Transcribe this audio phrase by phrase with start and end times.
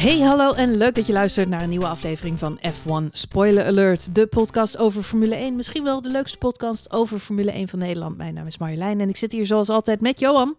[0.00, 4.14] Hey, hallo en leuk dat je luistert naar een nieuwe aflevering van F1 Spoiler Alert.
[4.14, 5.56] De podcast over Formule 1.
[5.56, 8.16] Misschien wel de leukste podcast over Formule 1 van Nederland.
[8.16, 10.56] Mijn naam is Marjolein en ik zit hier zoals altijd met Johan.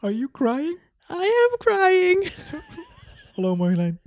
[0.00, 0.78] Are you crying?
[1.10, 2.32] I am crying.
[3.34, 4.00] Hallo Marjolein.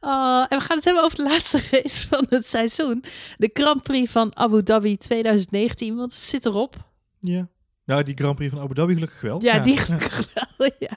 [0.00, 3.04] Uh, en we gaan het hebben over de laatste race van het seizoen.
[3.36, 6.76] De Grand Prix van Abu Dhabi 2019, want het zit erop.
[7.20, 7.48] Ja.
[7.84, 9.42] Nou, die Grand Prix van Abu Dhabi gelukkig wel.
[9.42, 10.96] Ja, die gelukkig wel, ja.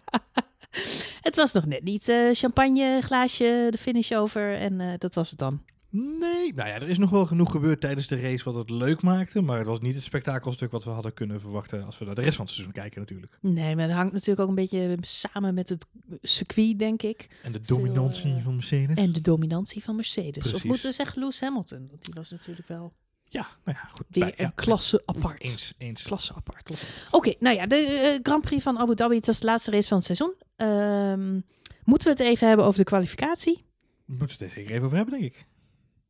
[1.27, 5.29] Het was nog net niet uh, champagne glaasje de finish over en uh, dat was
[5.29, 5.61] het dan.
[5.97, 9.01] Nee, nou ja, er is nog wel genoeg gebeurd tijdens de race wat het leuk
[9.01, 9.41] maakte.
[9.41, 12.21] Maar het was niet het spektakelstuk wat we hadden kunnen verwachten als we naar de
[12.21, 13.37] rest van het seizoen kijken natuurlijk.
[13.41, 15.85] Nee, maar het hangt natuurlijk ook een beetje samen met het
[16.21, 17.27] circuit, denk ik.
[17.43, 18.97] En de dominantie Veel, uh, van Mercedes.
[18.97, 20.31] En de dominantie van Mercedes.
[20.31, 20.53] Precies.
[20.53, 22.93] Of moeten we zeggen Lewis Hamilton, want die was natuurlijk wel...
[23.23, 24.05] Ja, nou ja, goed.
[24.09, 25.43] Weer bij, een klasse apart.
[25.43, 26.03] Eens, eens.
[26.03, 26.69] Klasse apart.
[26.69, 26.79] Oké,
[27.11, 29.87] okay, nou ja, de uh, Grand Prix van Abu Dhabi, het was de laatste race
[29.87, 30.33] van het seizoen.
[30.57, 31.45] Um,
[31.83, 33.65] moeten we het even hebben over de kwalificatie?
[34.05, 35.45] Moeten we het er zeker even over hebben, denk ik.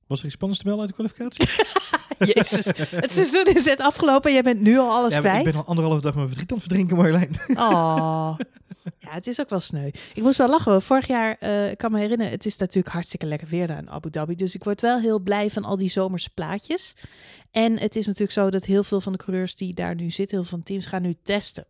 [0.08, 1.64] Was er iets spannends te melden uit de kwalificatie?
[2.34, 5.46] Jezus, het seizoen is net afgelopen en jij bent nu al alles ja, kwijt.
[5.46, 7.36] Ik ben al anderhalf dag mijn verdriet aan het verdrinken, Marjolein.
[7.50, 8.38] Oh,
[9.06, 9.88] ja, het is ook wel sneu.
[10.14, 10.82] Ik moest wel lachen.
[10.82, 13.90] Vorig jaar, uh, ik kan me herinneren, het is natuurlijk hartstikke lekker weer daar in
[13.90, 14.36] Abu Dhabi.
[14.36, 16.94] Dus ik word wel heel blij van al die zomerse plaatjes.
[17.52, 20.38] En het is natuurlijk zo dat heel veel van de coureurs die daar nu zitten,
[20.38, 21.66] heel veel van teams, gaan nu testen.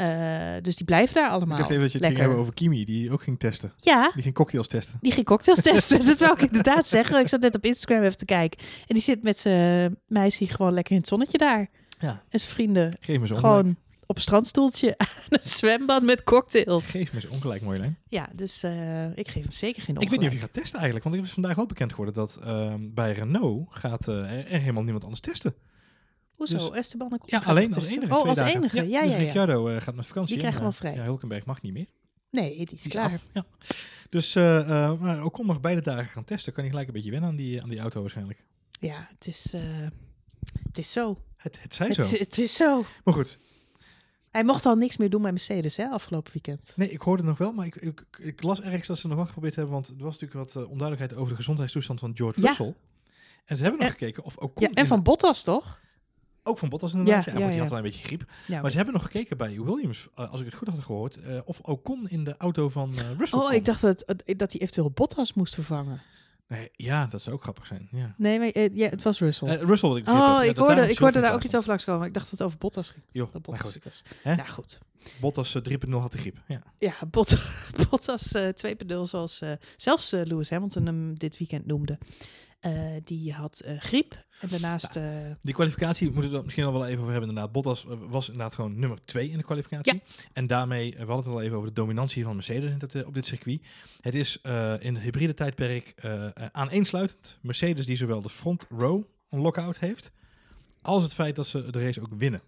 [0.00, 1.56] Uh, dus die blijven daar allemaal.
[1.56, 3.72] Ik dacht even dat je het ging hebben over Kimi, die ook ging testen.
[3.76, 4.10] Ja.
[4.14, 4.98] Die ging cocktails testen.
[5.00, 6.04] Die ging cocktails testen.
[6.06, 7.20] dat wil ik inderdaad zeggen.
[7.20, 8.58] Ik zat net op Instagram even te kijken.
[8.60, 11.68] En die zit met zijn meisje gewoon lekker in het zonnetje daar.
[11.98, 12.22] Ja.
[12.28, 12.96] En zijn vrienden.
[13.00, 13.78] Geef me zo Gewoon ongelijk.
[14.06, 16.90] op een strandstoeltje aan het zwembad met cocktails.
[16.90, 17.98] Geef me zo ongelijk, Marjolein.
[18.08, 20.02] Ja, dus uh, ik geef hem zeker geen ongelijk.
[20.02, 21.04] Ik weet niet of je gaat testen eigenlijk.
[21.04, 24.82] Want het is vandaag wel bekend geworden dat uh, bij Renault gaat uh, er helemaal
[24.82, 25.54] niemand anders testen.
[26.38, 26.56] Hoezo?
[26.56, 28.16] Dus, Esteban en Ja, alleen als enige.
[28.16, 28.76] Oh, als enige.
[28.76, 29.16] Ja, ja, dus ja.
[29.16, 30.32] Ricciardo uh, gaat met vakantie.
[30.32, 30.94] Die krijgt en, gewoon vrij.
[30.94, 31.86] Ja, Hulkenberg mag niet meer.
[32.30, 33.12] Nee, die is, die is klaar.
[33.12, 33.44] Af, ja.
[34.10, 36.52] Dus uh, maar ook mag beide dagen gaan testen.
[36.52, 38.44] Kan hij gelijk een beetje wennen aan die, aan die auto waarschijnlijk.
[38.80, 39.54] Ja, het is,
[40.62, 41.16] het is zo.
[41.36, 42.02] Het, het zij zo.
[42.02, 42.84] Het, het, is zo.
[43.04, 43.38] Maar goed.
[44.30, 46.72] Hij mocht al niks meer doen bij Mercedes, hè, afgelopen weekend.
[46.76, 49.26] Nee, ik hoorde nog wel, maar ik, ik, ik las ergens dat ze nog wat
[49.26, 49.74] geprobeerd hebben.
[49.74, 52.46] Want er was natuurlijk wat onduidelijkheid over de gezondheidstoestand van George ja.
[52.46, 52.74] Russell.
[53.44, 54.58] En ze hebben nog en, gekeken of ook.
[54.58, 55.80] Ja, en van Bottas toch?
[56.48, 57.24] Ook van Bottas inderdaad.
[57.24, 58.24] Ja, ja, ja, die had wel een beetje griep.
[58.46, 61.18] Ja, maar ze hebben nog gekeken bij Williams, uh, als ik het goed had gehoord,
[61.26, 63.54] uh, of Ocon in de auto van uh, Russell Oh, kon.
[63.54, 66.02] ik dacht dat, dat hij eventueel Bottas moest vervangen.
[66.48, 67.88] Nee, ja, dat zou ook grappig zijn.
[67.90, 68.14] Ja.
[68.16, 69.48] Nee, maar uh, ja, het was Russell.
[69.48, 72.06] Uh, Russell, ik oh, ik hoorde, ik hoorde daar ook iets over langskomen.
[72.06, 73.04] Ik dacht dat het over Bottas ging.
[73.12, 74.02] Jo, dat Bottas nou goed.
[74.22, 74.34] Hè?
[74.34, 74.78] Nou goed.
[75.20, 76.36] Bottas uh, 3.0 had de griep.
[76.46, 77.36] Ja, ja Bot
[77.90, 79.42] Bottas uh, 2.0, zoals
[79.76, 81.98] zelfs Lewis Hamilton hem dit weekend noemde.
[82.66, 84.26] Uh, die had uh, griep.
[84.40, 84.96] En daarnaast...
[84.96, 85.04] Uh,
[85.42, 87.28] die kwalificatie moeten we het misschien al wel even over hebben.
[87.28, 89.94] Inderdaad, Bottas was inderdaad gewoon nummer 2 in de kwalificatie.
[89.94, 90.00] Ja.
[90.32, 93.14] En daarmee, we hadden het al even over de dominantie van Mercedes op, de, op
[93.14, 93.60] dit circuit.
[94.00, 94.40] Het is
[94.78, 95.94] in het hybride tijdperk
[96.52, 97.38] aaneensluitend.
[97.42, 100.10] Mercedes die zowel de front row een lockout heeft,
[100.82, 102.42] als het feit dat ze de race ook winnen.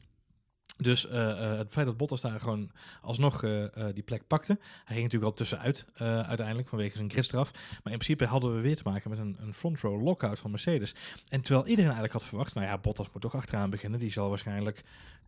[0.81, 2.71] Dus uh, uh, het feit dat Bottas daar gewoon
[3.03, 3.65] alsnog uh,
[3.95, 4.59] die plek pakte.
[4.61, 5.87] Hij ging natuurlijk al tussenuit
[6.27, 7.53] uiteindelijk vanwege zijn gridstraf.
[7.53, 10.51] Maar in principe hadden we weer te maken met een, een front row lockout van
[10.51, 10.95] Mercedes.
[11.29, 14.01] En terwijl iedereen eigenlijk had verwacht, nou ja, Bottas moet toch achteraan beginnen.
[14.01, 14.85] Die zal waarschijnlijk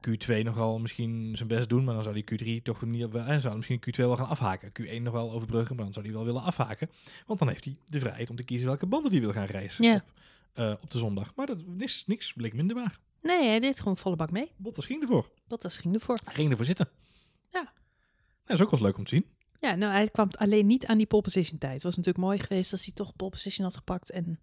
[0.09, 1.85] Q2 nogal misschien zijn best doen.
[1.85, 4.73] Maar dan zou die Q3 toch niet, hij zou misschien Q2 wel gaan afhaken.
[4.81, 6.91] Q1 nog wel overbruggen, maar dan zou hij wel willen afhaken.
[7.27, 9.85] Want dan heeft hij de vrijheid om te kiezen welke banden hij wil gaan racen
[9.85, 10.05] ja.
[10.55, 11.33] op, op de zondag.
[11.37, 12.99] Maar dat niks, niks bleek minder waar.
[13.23, 14.53] Nee, hij deed gewoon volle bak mee.
[14.57, 15.31] Bottas ging ervoor.
[15.49, 16.19] Bottas ging ervoor.
[16.25, 16.89] Hij ging ervoor zitten.
[17.51, 17.73] Ja.
[18.45, 19.27] Dat is ook wel leuk om te zien.
[19.61, 21.73] Ja, nou, hij kwam alleen niet aan die pole position tijd.
[21.73, 24.11] Het was natuurlijk mooi geweest als hij toch pole position had gepakt.
[24.11, 24.39] En, en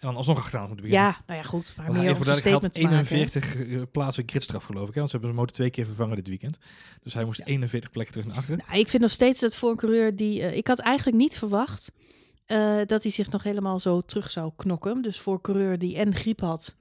[0.00, 1.08] dan alsnog achteraan moeten beginnen.
[1.08, 1.72] Ja, nou ja, goed.
[1.76, 4.94] Maar meer zijn statement 41 maken, plaatsen gridstraf geloof ik.
[4.94, 4.98] Hè?
[4.98, 6.58] Want ze hebben zijn motor twee keer vervangen dit weekend.
[7.02, 7.44] Dus hij moest ja.
[7.44, 8.64] 41 plekken terug naar achteren.
[8.66, 10.40] Nou, ik vind nog steeds dat voor een coureur die...
[10.40, 11.92] Uh, ik had eigenlijk niet verwacht
[12.46, 15.02] uh, dat hij zich nog helemaal zo terug zou knokken.
[15.02, 16.76] Dus voor een coureur die en griep had...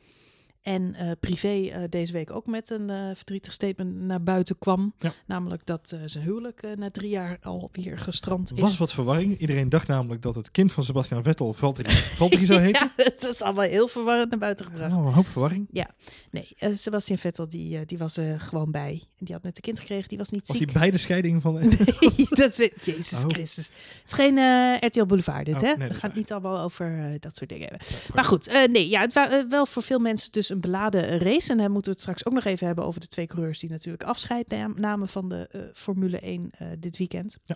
[0.62, 4.94] En uh, privé uh, deze week ook met een uh, verdrietig statement naar buiten kwam.
[5.00, 5.14] Ja.
[5.26, 8.60] Namelijk dat zijn huwelijk na drie jaar alweer gestrand is.
[8.60, 9.40] was wat verwarring.
[9.40, 12.92] Iedereen dacht namelijk dat het kind van Sebastian Vettel Valtteri, Valtteri zou heten.
[12.98, 14.94] ja, dat is allemaal heel verwarrend naar buiten gebracht.
[14.94, 15.68] Oh, een hoop verwarring.
[15.72, 15.90] Ja,
[16.32, 16.48] nee.
[16.74, 18.92] Sebastian Vettel die, die was er gewoon bij.
[18.92, 20.66] En die had net een kind gekregen, die was niet was ziek.
[20.66, 21.54] Was hij bij de scheiding van...
[21.60, 23.30] nee, dat weet Jezus oh.
[23.30, 23.66] Christus.
[23.66, 24.38] Het is geen
[24.86, 25.74] RTL Boulevard dit, oh, hè?
[25.74, 27.88] Nee, We gaan het niet allemaal over dat soort dingen hebben.
[27.88, 31.52] Ja, maar goed, nee, ja, het was wel voor veel mensen dus een beladen race.
[31.52, 33.70] En dan moeten we het straks ook nog even hebben over de twee coureurs die
[33.70, 37.38] natuurlijk afscheid namen van de uh, Formule 1 uh, dit weekend.
[37.44, 37.56] Ja.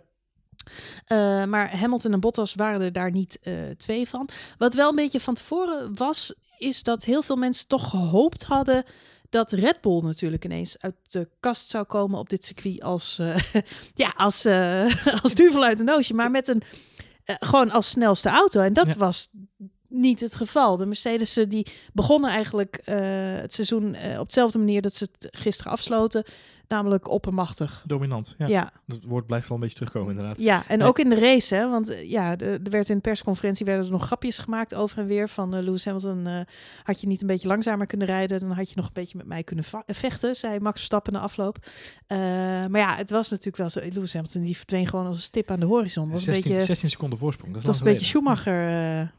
[1.07, 3.39] Uh, maar Hamilton en Bottas waren er daar niet
[3.77, 4.29] twee van.
[4.57, 8.83] Wat wel een beetje van tevoren was, is dat heel veel mensen toch gehoopt hadden
[9.29, 13.15] dat Red Bull natuurlijk ineens uit de kast zou komen op dit circuit als,
[13.95, 14.45] ja, als,
[15.23, 16.13] als duvel uit een doosje.
[16.13, 16.63] Maar met een
[17.25, 18.59] eh, gewoon als snelste auto.
[18.61, 18.95] En dat Ja.
[18.95, 19.29] was
[19.95, 20.77] niet het geval.
[20.77, 22.95] De Mercedes eh, die begonnen eigenlijk eh,
[23.41, 26.23] het seizoen eh, op dezelfde manier dat ze het gisteren afsloten.
[26.67, 27.83] Namelijk oppermachtig.
[27.87, 28.35] Dominant.
[28.37, 28.47] Ja.
[28.47, 30.39] Ja, Dat woord blijft wel een beetje terugkomen inderdaad.
[30.39, 30.87] ja, en Nee.
[30.87, 33.91] ook in de race, hè, want eh, ja, er werd in de persconferentie werden er
[33.91, 36.27] nog grapjes gemaakt over en weer van Lewis Hamilton.
[36.83, 39.25] had je niet een beetje langzamer kunnen rijden, dan had je nog een beetje met
[39.27, 41.57] mij kunnen vechten, zei Max Verstappen na afloop.
[42.07, 43.79] Maar ja, het was natuurlijk wel zo.
[43.79, 46.03] Lewis Hamilton die verdween gewoon als een stip aan de horizon.
[46.03, 47.53] Dat was een 16, beetje, 16 seconden voorsprong.
[47.53, 48.05] Dat dat was een beetje.
[48.05, 49.13] Schumacher.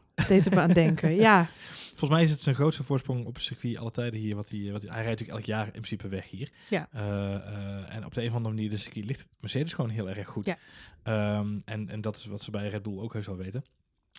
[0.49, 1.15] Me aan denken.
[1.15, 1.49] Ja,
[1.97, 4.35] Volgens mij is het zijn grootste voorsprong op het circuit alle tijden hier.
[4.35, 6.51] Wat hij, wat hij, hij rijdt natuurlijk elk jaar in principe weg hier.
[6.69, 6.87] Ja.
[6.91, 10.09] Eh, eh, en op de een of andere manier de circuit ligt Mercedes gewoon heel
[10.09, 10.45] erg goed.
[10.45, 10.57] Ja.
[11.03, 13.63] Ehm, en, en dat is wat ze bij Red Bull ook heus wel weten.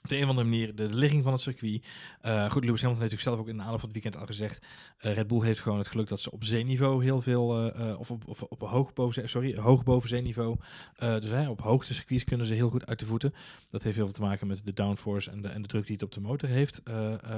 [0.02, 1.86] Op de een of andere manier de ligging van het circuit.
[2.20, 4.26] Eh, goed, Lewis Hamilton heeft natuurlijk zelf ook in de aanloop van het weekend al
[4.26, 4.66] gezegd.
[4.98, 8.10] eh, Red Bull heeft gewoon het geluk dat ze op zeeniveau heel veel, eh, of
[8.10, 10.56] op, of op hoog boven, sorry, hoog boven zeeniveau.
[10.98, 13.34] dus hè, op hoogte circuits kunnen ze heel goed uit de voeten.
[13.70, 15.94] Dat heeft heel veel te maken met de downforce en de, en de druk die
[15.94, 16.80] het op de motor heeft.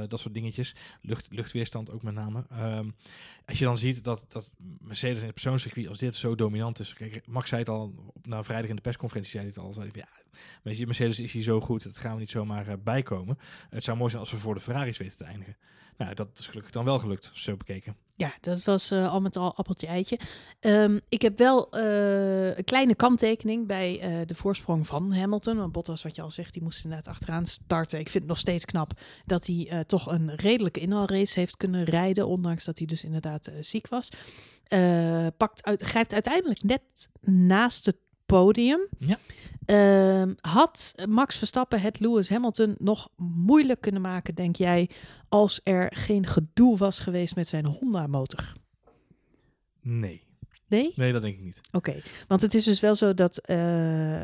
[0.09, 0.75] Dat soort dingetjes.
[1.01, 2.45] Lucht, luchtweerstand ook met name.
[2.51, 2.89] Ehm,
[3.47, 6.93] als je dan ziet dat, dat Mercedes in het persoonscircuit als dit zo dominant is.
[6.93, 9.85] Kijk, Max zei het al, op, na vrijdag in de persconferentie zei hij het al.
[9.93, 10.09] Ja,
[10.62, 13.38] weet je, Mercedes is hier zo goed, dat gaan we niet zomaar eh, bijkomen.
[13.71, 15.56] Het zou mooi zijn als we voor de Ferraris weten te eindigen.
[15.97, 17.97] Nou, dat is gelukkig dan wel gelukt, zo bekeken.
[18.17, 20.19] ja dat was eh, al met al appeltje eitje.
[20.61, 25.56] Ehm, ik heb wel eh, een kleine kanttekening bij de voorsprong van Hamilton.
[25.56, 27.99] Want Bottas, wat je al zegt, die moest inderdaad achteraan starten.
[27.99, 28.93] Ik vind het nog steeds knap
[29.26, 32.26] dat hij toch een redelijke inhaalrace heeft kunnen rijden.
[32.26, 34.09] Ondanks dat hij dus inderdaad ziek was.
[35.37, 36.83] Pakt uit, grijpt uiteindelijk net
[37.21, 37.97] naast het
[38.31, 38.81] podium.
[38.99, 39.19] Ja.
[39.65, 44.91] Ehm, had Max Verstappen het Lewis Hamilton nog moeilijk kunnen maken, denk jij,
[45.29, 48.53] als er geen gedoe was geweest met zijn Honda-motor?
[49.82, 50.23] Nee.
[50.70, 50.93] Nee?
[50.96, 51.61] Nee, dat denk ik niet.
[51.72, 51.94] Oké,
[52.28, 53.56] want het is dus wel zo dat eh,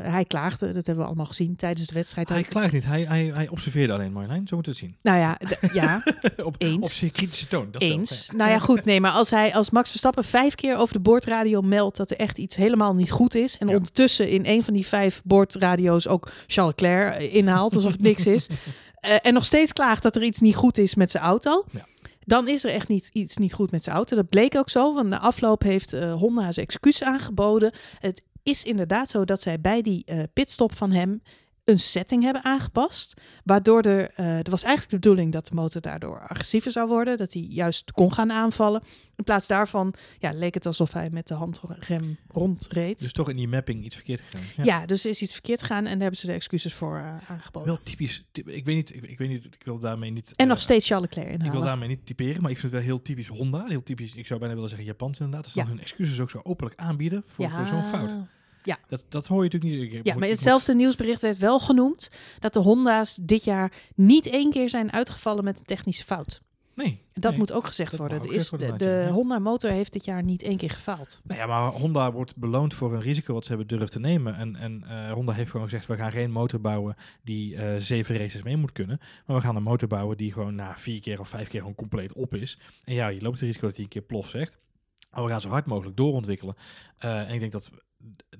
[0.01, 2.29] hij klaagde, dat hebben we allemaal gezien tijdens de wedstrijd.
[2.29, 4.95] Hij klaagt niet, hij, hij, hij observeerde alleen Marjolein, zo moet het zien.
[5.01, 5.37] nou ja,
[5.73, 6.03] ja,
[6.43, 6.75] op, Eens.
[6.85, 7.67] op zijn kritische toon.
[7.71, 8.29] Dat eens.
[8.35, 11.61] Nou ja, goed, nee, maar als hij als Max Verstappen vijf keer over de boordradio
[11.61, 13.73] meldt dat er echt iets helemaal niet goed is, en Ja.
[13.75, 18.47] ondertussen in een van die vijf boordradio's ook Charles Leclerc inhaalt, alsof het niks is,
[18.99, 21.65] eh, en nog steeds klaagt dat er iets niet goed is met zijn auto.
[21.71, 21.85] Ja.
[22.27, 24.15] Dan is er echt niet, iets niet goed met zijn auto.
[24.15, 27.71] Dat bleek ook zo, want na afloop heeft eh, Honda zijn excuus aangeboden.
[27.99, 31.21] Het is inderdaad zo dat zij bij die eh, pitstop van hem
[31.67, 33.13] een setting hebben aangepast.
[33.43, 37.17] Waardoor er, eh er was eigenlijk de bedoeling dat de motor daardoor agressiever zou worden.
[37.17, 38.81] Dat hij juist kon gaan aanvallen.
[39.15, 42.99] In plaats daarvan ja, leek het alsof hij met de handrem rondreed.
[42.99, 44.65] Dus toch in die mapping iets verkeerd gegaan.
[44.65, 44.85] ja.
[44.85, 47.67] dus er is iets verkeerd gegaan en daar hebben ze de excuses voor eh, aangeboden.
[47.67, 48.23] Wel typisch.
[48.31, 50.27] ty- Ik weet niet, ik, ik weet niet, ik wil daarmee niet.
[50.29, 52.81] en eh, nog steeds Charles Leclerc Ik wil daarmee niet typeren, maar ik vind het
[52.81, 53.65] wel heel typisch Honda.
[53.67, 55.43] Heel typisch, ik zou bijna willen zeggen Japans inderdaad.
[55.43, 55.65] Dat ze Ja.
[55.67, 58.17] hun excuses ook zo openlijk aanbieden voor, voor zo'n fout.
[58.67, 58.77] Ja.
[58.87, 59.93] Dat, dat hoor je natuurlijk niet.
[59.93, 62.09] Ik- Ja, maar hetzelfde nieuwsbericht werd wel genoemd
[62.39, 66.41] dat de Honda's dit jaar niet één keer zijn uitgevallen met een technische fout.
[66.73, 67.01] Nee.
[67.13, 67.39] Dat nee.
[67.39, 68.21] moet ook gezegd worden.
[68.21, 69.09] ook is, de de ja.
[69.09, 71.19] Honda motor heeft dit jaar niet één keer gefaald.
[71.23, 74.35] Nou ja, maar Honda wordt beloond voor een risico wat ze hebben durven te nemen.
[74.35, 78.17] En, en eh, Honda heeft gewoon gezegd, we gaan geen motor bouwen die eh, zeven
[78.17, 78.99] races mee moet kunnen.
[79.25, 81.75] Maar we gaan een motor bouwen die gewoon na vier keer of vijf keer gewoon
[81.75, 82.59] compleet op is.
[82.83, 84.59] En ja, je loopt het risico dat hij een keer plof zegt.
[85.11, 86.55] Maar we gaan zo hard mogelijk doorontwikkelen.
[86.97, 87.71] Eh, en ik denk dat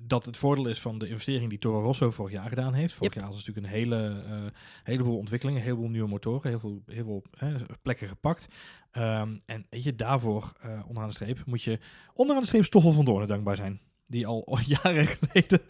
[0.00, 2.94] dat het voordeel is van de investering die Toro Rosso vorig jaar gedaan heeft.
[2.94, 6.60] Vorig jaar was het natuurlijk een hele, eh, heleboel ontwikkelingen, een heleboel nieuwe motoren, heel
[6.60, 8.48] veel, heel veel hè, plekken gepakt.
[8.90, 11.78] Ehm, en weet je, daarvoor eh, onderaan de streep moet je
[12.14, 13.80] onderaan de streep Stoffel van Doornen dankbaar zijn.
[14.10, 15.60] Die al jaren geleden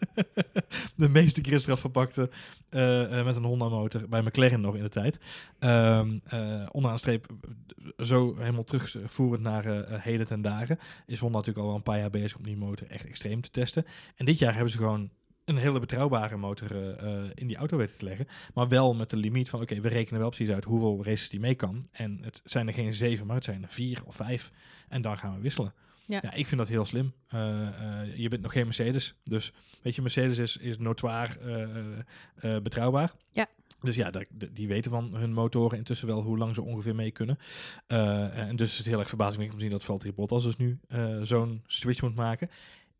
[0.97, 2.30] de meeste gridstraf verpakte
[2.68, 4.09] eh, eh, met een Honda motor.
[4.09, 5.18] Bij McLaren nog in de tijd.
[5.59, 7.26] Ehm eh, onderaan de streep
[7.97, 10.78] zo helemaal terugvoerend naar eh, heden ten dagen.
[11.07, 13.50] Is Honda natuurlijk al wel een paar jaar bezig om die motor echt extreem te
[13.50, 13.85] testen.
[14.16, 15.11] En dit jaar hebben ze gewoon
[15.45, 17.00] een hele betrouwbare motor
[17.35, 18.26] in die auto weten te leggen.
[18.54, 21.40] Maar wel met de limiet van, oké, we rekenen wel precies uit hoeveel races die
[21.40, 21.85] mee kan.
[21.92, 24.52] En het zijn er geen zeven, maar het zijn er vier of vijf.
[24.88, 25.75] En dan gaan we wisselen.
[26.08, 26.18] Ja.
[26.22, 27.12] Ja, ik vind dat heel slim.
[27.28, 29.14] Eh, eh, je bent nog geen Mercedes.
[29.24, 31.36] Dus weet je, Mercedes is, is notoir
[32.34, 33.12] eh, betrouwbaar.
[33.30, 33.46] Ja.
[33.80, 34.10] Dus ja,
[34.52, 37.38] die weten van hun motoren intussen wel hoe lang ze ongeveer mee kunnen.
[37.86, 40.78] En dus is het heel erg verbazingwekkend om te zien dat Valtteri Bottas dus nu
[41.22, 42.50] zo'n switch moet maken.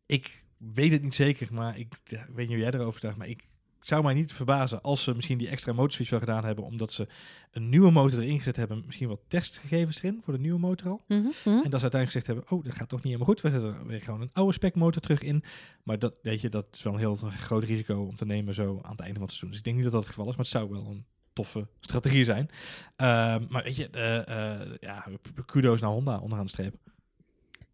[0.05, 3.17] Ik weet het niet zeker, maar ik, ja, ik weet niet hoe jij erover dacht,
[3.17, 3.47] maar ik
[3.81, 7.07] zou mij niet verbazen als ze misschien die extra motorswitch wel gedaan hebben, omdat ze
[7.51, 11.01] een nieuwe motor erin gezet hebben, misschien wat testgegevens erin voor de nieuwe motor al.
[11.07, 11.29] Mhm, mhm.
[11.45, 13.41] En dat ze uiteindelijk gezegd hebben, oh, dat gaat toch niet helemaal goed.
[13.41, 15.43] We zetten er weer gewoon een oude specmotor terug in.
[15.83, 18.79] Maar dat, weet je, dat is wel een heel groot risico om te nemen zo
[18.81, 19.49] aan het einde van het seizoen.
[19.49, 21.67] Dus ik denk niet dat dat het geval is, maar het zou wel een toffe
[21.79, 22.49] strategie zijn.
[22.95, 25.05] Ehm, maar weet je, eh, eh, ja,
[25.45, 26.75] kudo's naar Honda onderaan de streep.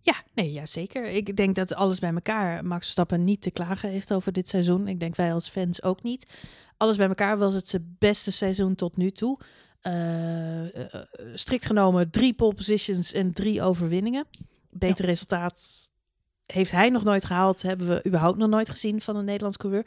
[0.06, 1.06] Ja, nee, ja, zeker.
[1.06, 4.88] Ik denk dat alles bij elkaar Max Verstappen niet te klagen heeft over dit seizoen.
[4.88, 6.28] Ik denk wij als fans ook niet.
[6.78, 9.40] Alles bij elkaar was het zijn beste seizoen tot nu toe.
[9.82, 10.86] Uh, uh,
[11.34, 14.26] strikt genomen drie pole positions en drie overwinningen.
[14.70, 15.90] Beter resultaat
[16.46, 17.62] heeft hij nog nooit gehaald.
[17.62, 19.86] Hebben we überhaupt nog nooit gezien van een Nederlands coureur.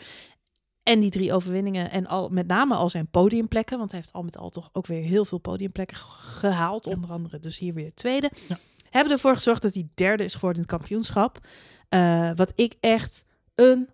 [0.82, 3.78] En die drie overwinningen en al, met name al zijn podiumplekken.
[3.78, 6.86] Want hij heeft al met al toch ook weer heel veel podiumplekken gehaald.
[6.86, 8.30] Onder andere dus hier weer tweede.
[8.48, 8.58] Ja.
[8.90, 11.38] Hebben ervoor gezorgd dat hij derde is geworden in het kampioenschap.
[11.94, 13.88] Uh, wat ik echt een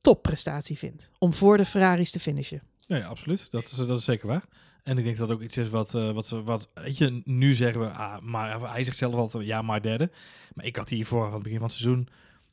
[0.00, 1.10] topprestatie vind.
[1.18, 2.62] Om voor de Ferraris te finishen.
[2.86, 3.50] Nee, absoluut.
[3.50, 4.44] Dat is, dat is zeker waar.
[4.82, 7.80] En ik denk dat ook iets is wat, uh, wat, wat weet je, nu zeggen
[7.80, 10.10] we, ah, maar hij zegt zelf altijd, ja, maar derde.
[10.54, 12.08] Maar ik had hier voor aan het begin van het seizoen,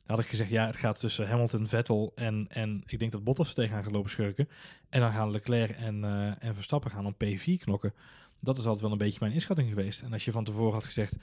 [0.06, 3.48] had ik gezegd, ja, het gaat tussen Hamilton, Vettel en, en ik denk dat Bottas
[3.48, 4.48] er tegenaan gaan lopen schurken.
[4.88, 7.94] En dan gaan Leclerc en, uh, en Verstappen gaan om P4 knokken.
[8.40, 10.02] Dat is altijd wel een beetje mijn inschatting geweest.
[10.02, 11.16] En als je van tevoren had gezegd,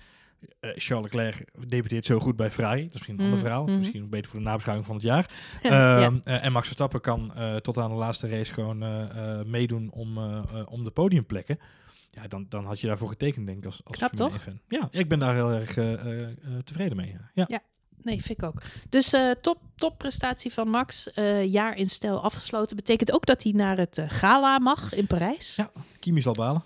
[0.62, 2.83] uh, Charles Leclerc debuteert zo goed bij Ferrari.
[2.83, 3.65] Dat is misschien een ander mm, verhaal.
[3.65, 3.77] Mm.
[3.77, 5.29] Misschien beter voor de nabeschouwing van het jaar.
[5.63, 6.09] ja.
[6.09, 8.77] uh, en Max Verstappen kan uh, tot aan de laatste race gewoon
[9.50, 10.17] meedoen om,
[10.65, 11.59] om de podiumplekken.
[12.09, 14.41] Ja, dan, dan had je daarvoor getekend, denk ik, als, als Knap, toch?
[14.41, 14.59] fan.
[14.67, 15.73] Ja, ik ben daar heel erg
[16.63, 17.15] tevreden mee.
[17.33, 17.45] Ja.
[17.47, 17.59] ja.
[18.01, 18.62] Nee, vind ik ook.
[18.89, 21.09] Dus top, top prestatie van Max.
[21.45, 22.75] jaar in stijl afgesloten.
[22.75, 25.55] Betekent ook dat hij naar het gala mag in Parijs.
[25.55, 26.63] Ja, Kimi zal balen.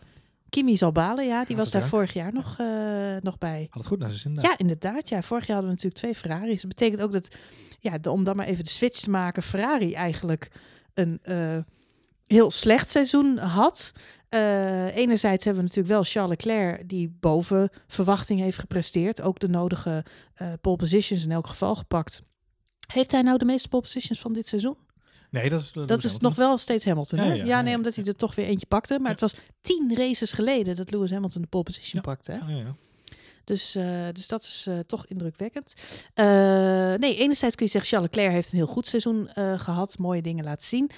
[0.49, 1.45] Kimi zal balen, ja.
[1.45, 3.67] Die was daar vorig jaar nog, uh, nog bij.
[3.69, 4.49] Had het goed naar zijn zin.
[4.49, 5.09] Ja, inderdaad.
[5.09, 6.61] Ja, vorig jaar hadden we natuurlijk twee Ferraris.
[6.61, 7.35] Dat betekent ook dat,
[7.79, 10.51] ja, om dan maar even de switch te maken, Ferrari eigenlijk
[10.93, 11.57] een uh,
[12.23, 13.91] heel slecht seizoen had.
[14.29, 19.21] Uh, enerzijds hebben we natuurlijk wel Charles Leclerc, die boven verwachting heeft gepresteerd.
[19.21, 20.05] Ook de nodige
[20.61, 22.21] pole positions in elk geval gepakt.
[22.93, 24.77] Heeft hij nou de meeste pole positions van dit seizoen?
[25.29, 27.19] Nee, dat is, dat, dat is nog wel steeds Hamilton.
[27.19, 27.33] Hè?
[27.33, 28.99] Ja, ja, nee, omdat hij er toch weer eentje pakte.
[28.99, 32.31] Maar het was tien races geleden dat Lewis Hamilton de pole position pakte.
[32.31, 32.63] Hè?
[33.43, 35.73] Dus, uh, dus dat is uh, toch indrukwekkend.
[36.15, 36.25] Uh,
[36.93, 39.97] nee, enerzijds kun je zeggen, Charles Leclerc heeft een heel goed seizoen gehad.
[39.97, 40.91] Mooie dingen laten zien.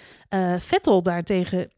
[0.60, 1.72] Vettel daartegen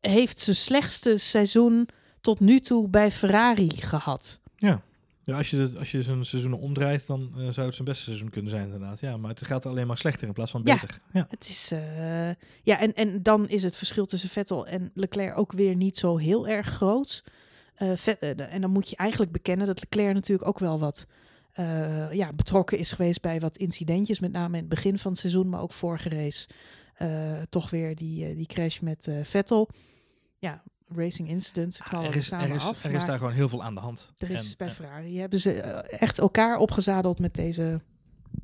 [0.00, 1.88] heeft zijn slechtste seizoen
[2.20, 4.40] tot nu toe bij Ferrari gehad.
[4.56, 4.82] Ja.
[5.28, 8.30] Ja, als je, als je zo'n seizoen omdraait, dan uh, zou het zijn beste seizoen
[8.30, 9.00] kunnen zijn, inderdaad.
[9.00, 11.00] Ja, maar het gaat alleen maar slechter in plaats van beter.
[11.12, 12.28] Ja, Het is, uh,
[12.62, 16.16] ja en, en dan is het verschil tussen Vettel en Leclerc ook weer niet zo
[16.16, 17.24] heel erg groot.
[17.78, 21.06] Uh, vet, en dan moet je eigenlijk bekennen dat Leclerc natuurlijk ook wel wat
[22.12, 25.48] ja, betrokken is geweest bij wat incidentjes, met name in het begin van het seizoen,
[25.48, 26.48] maar ook vorige race.
[27.48, 29.68] toch weer die, die crash met Vettel.
[30.38, 30.62] Ja,
[30.94, 31.80] racing incidents.
[31.80, 34.08] Ah, er is, er is, af, er is daar gewoon heel veel aan de hand.
[34.16, 37.80] Er is bij Ferrari hebben ze eh, echt elkaar opgezadeld met deze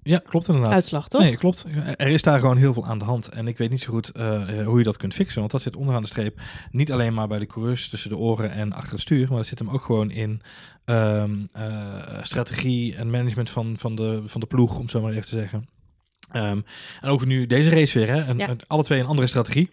[0.03, 0.73] ja, klopt inderdaad.
[0.73, 1.21] Uitslag, toch?
[1.21, 1.65] Nee, klopt.
[1.97, 3.29] Er is daar gewoon heel veel aan de hand.
[3.29, 5.39] En ik weet niet zo goed uh, hoe je dat kunt fixen.
[5.39, 8.51] Want dat zit onderaan de streep niet alleen maar bij de coureurs tussen de oren
[8.51, 9.29] en achter het stuur.
[9.29, 10.43] Maar dat zit hem ook gewoon in
[10.85, 15.29] um, uh, strategie en management van, van, de, van de ploeg, om zo maar even
[15.29, 15.69] te zeggen.
[16.33, 16.65] Um,
[17.01, 18.09] en ook nu deze race weer.
[18.09, 18.23] Hè?
[18.23, 18.57] En, ja.
[18.67, 19.71] alle twee een andere strategie.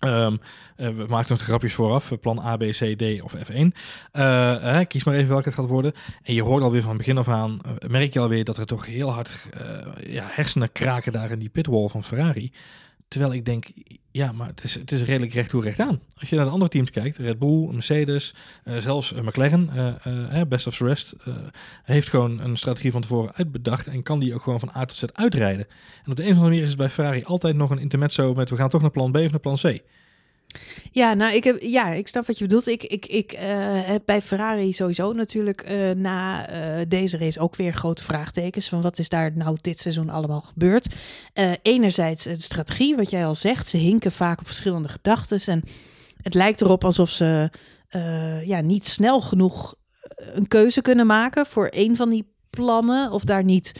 [0.00, 0.40] Um,
[0.76, 2.12] uh, we maken nog grapjes vooraf.
[2.20, 3.54] Plan A, B, C, D of F1.
[3.54, 3.64] Uh,
[4.12, 5.92] uh, kies maar even welke het gaat worden.
[6.22, 9.10] En je hoort alweer van begin af aan, merk je alweer dat er toch heel
[9.10, 9.38] hard
[10.06, 12.52] ja, hersenen kraken daar in die pitwall van Ferrari.
[13.10, 13.64] Terwijl ik denk,
[14.10, 16.00] ja, maar het is, het is redelijk recht toe recht aan.
[16.18, 18.34] Als je naar de andere teams kijkt, Red Bull, Mercedes,
[18.78, 19.70] zelfs McLaren,
[20.48, 21.16] best of the rest,
[21.84, 24.96] heeft gewoon een strategie van tevoren uitbedacht en kan die ook gewoon van A tot
[24.96, 25.66] Z uitrijden.
[26.04, 28.34] En op de een of andere manier is het bij Ferrari altijd nog een intermezzo
[28.34, 29.80] met we gaan toch naar plan B of naar plan C.
[30.90, 32.66] Ja, nou, ik heb, ja, ik snap wat je bedoelt.
[32.66, 33.40] Ik, ik, ik uh,
[33.86, 38.68] heb bij Ferrari sowieso natuurlijk uh, na uh, deze race ook weer grote vraagtekens.
[38.68, 40.94] Van wat is daar nou dit seizoen allemaal gebeurd?
[41.62, 43.68] enerzijds de strategie, wat jij al zegt.
[43.68, 45.40] Ze hinken vaak op verschillende gedachten.
[45.46, 45.62] En
[46.22, 47.50] het lijkt erop alsof ze
[48.44, 49.74] ja, niet snel genoeg
[50.16, 53.10] een keuze kunnen maken voor een van die plannen.
[53.12, 53.72] Of daar niet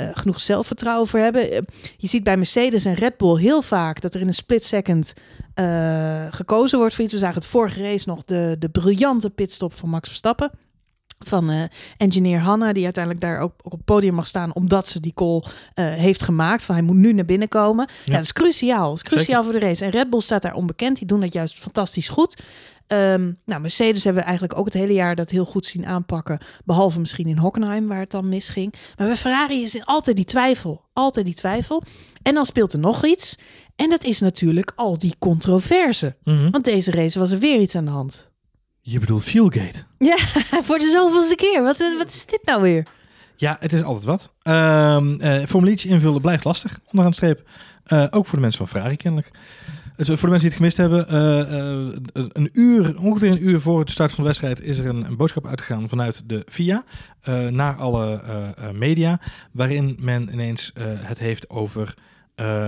[0.00, 1.52] uh, genoeg zelfvertrouwen voor hebben.
[1.52, 1.58] Uh,
[1.96, 5.12] je ziet bij Mercedes en Red Bull heel vaak dat er in een split second
[5.60, 7.12] uh, gekozen wordt voor iets.
[7.12, 10.50] We zagen het vorige race nog de, de briljante pitstop van Max Verstappen.
[11.18, 15.00] Van engineer Hanna, die uiteindelijk daar ook, ook, op het podium mag staan, omdat ze
[15.00, 15.42] die call
[15.74, 16.62] heeft gemaakt.
[16.62, 17.88] Van hij moet nu naar binnen komen.
[18.04, 18.88] Ja, dat is cruciaal.
[18.88, 19.84] Dat is cruciaal voor de race.
[19.84, 20.98] En Red Bull staat daar onbekend.
[20.98, 22.42] Die doen dat juist fantastisch goed.
[22.88, 26.38] Um, nou, Mercedes hebben we eigenlijk ook het hele jaar dat heel goed zien aanpakken.
[26.64, 28.74] Behalve misschien in Hockenheim, waar het dan misging.
[28.96, 30.84] Maar bij Ferrari is altijd die twijfel.
[30.92, 31.82] Altijd die twijfel.
[32.22, 33.38] En dan speelt er nog iets.
[33.76, 36.16] En dat is natuurlijk al die controverse.
[36.24, 36.50] Mm -hmm.
[36.50, 38.28] Want deze race was er weer iets aan de hand.
[38.80, 39.84] Je bedoelt Fuelgate?
[39.98, 40.16] Ja,
[40.66, 41.62] voor de zoveelste keer.
[41.62, 42.86] Wat, wat is dit nou weer?
[43.36, 44.32] Ja, het is altijd wat.
[44.42, 47.48] Um, uh, Formule invullen blijft lastig, onderaan de streep.
[47.92, 49.30] Uh, ook voor de mensen van Ferrari kennelijk.
[49.96, 53.60] Het, voor de mensen die het gemist hebben, eh, eh, een uur, ongeveer een uur
[53.60, 56.84] voor de start van de wedstrijd is er een, een boodschap uitgegaan vanuit de FIA
[57.20, 58.20] eh, naar alle
[58.72, 59.20] media,
[59.52, 61.94] waarin men ineens het heeft over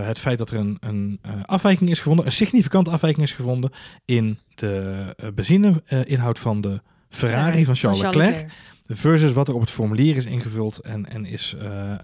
[0.05, 3.71] het feit dat er een, een afwijking is gevonden, een significante afwijking is gevonden
[4.05, 6.81] in de benzineinhoud van de
[7.11, 8.47] Ferrari van Charles, Leclerc,
[8.88, 11.97] versus wat er op het formulier is ingevuld en, en is uh, uh,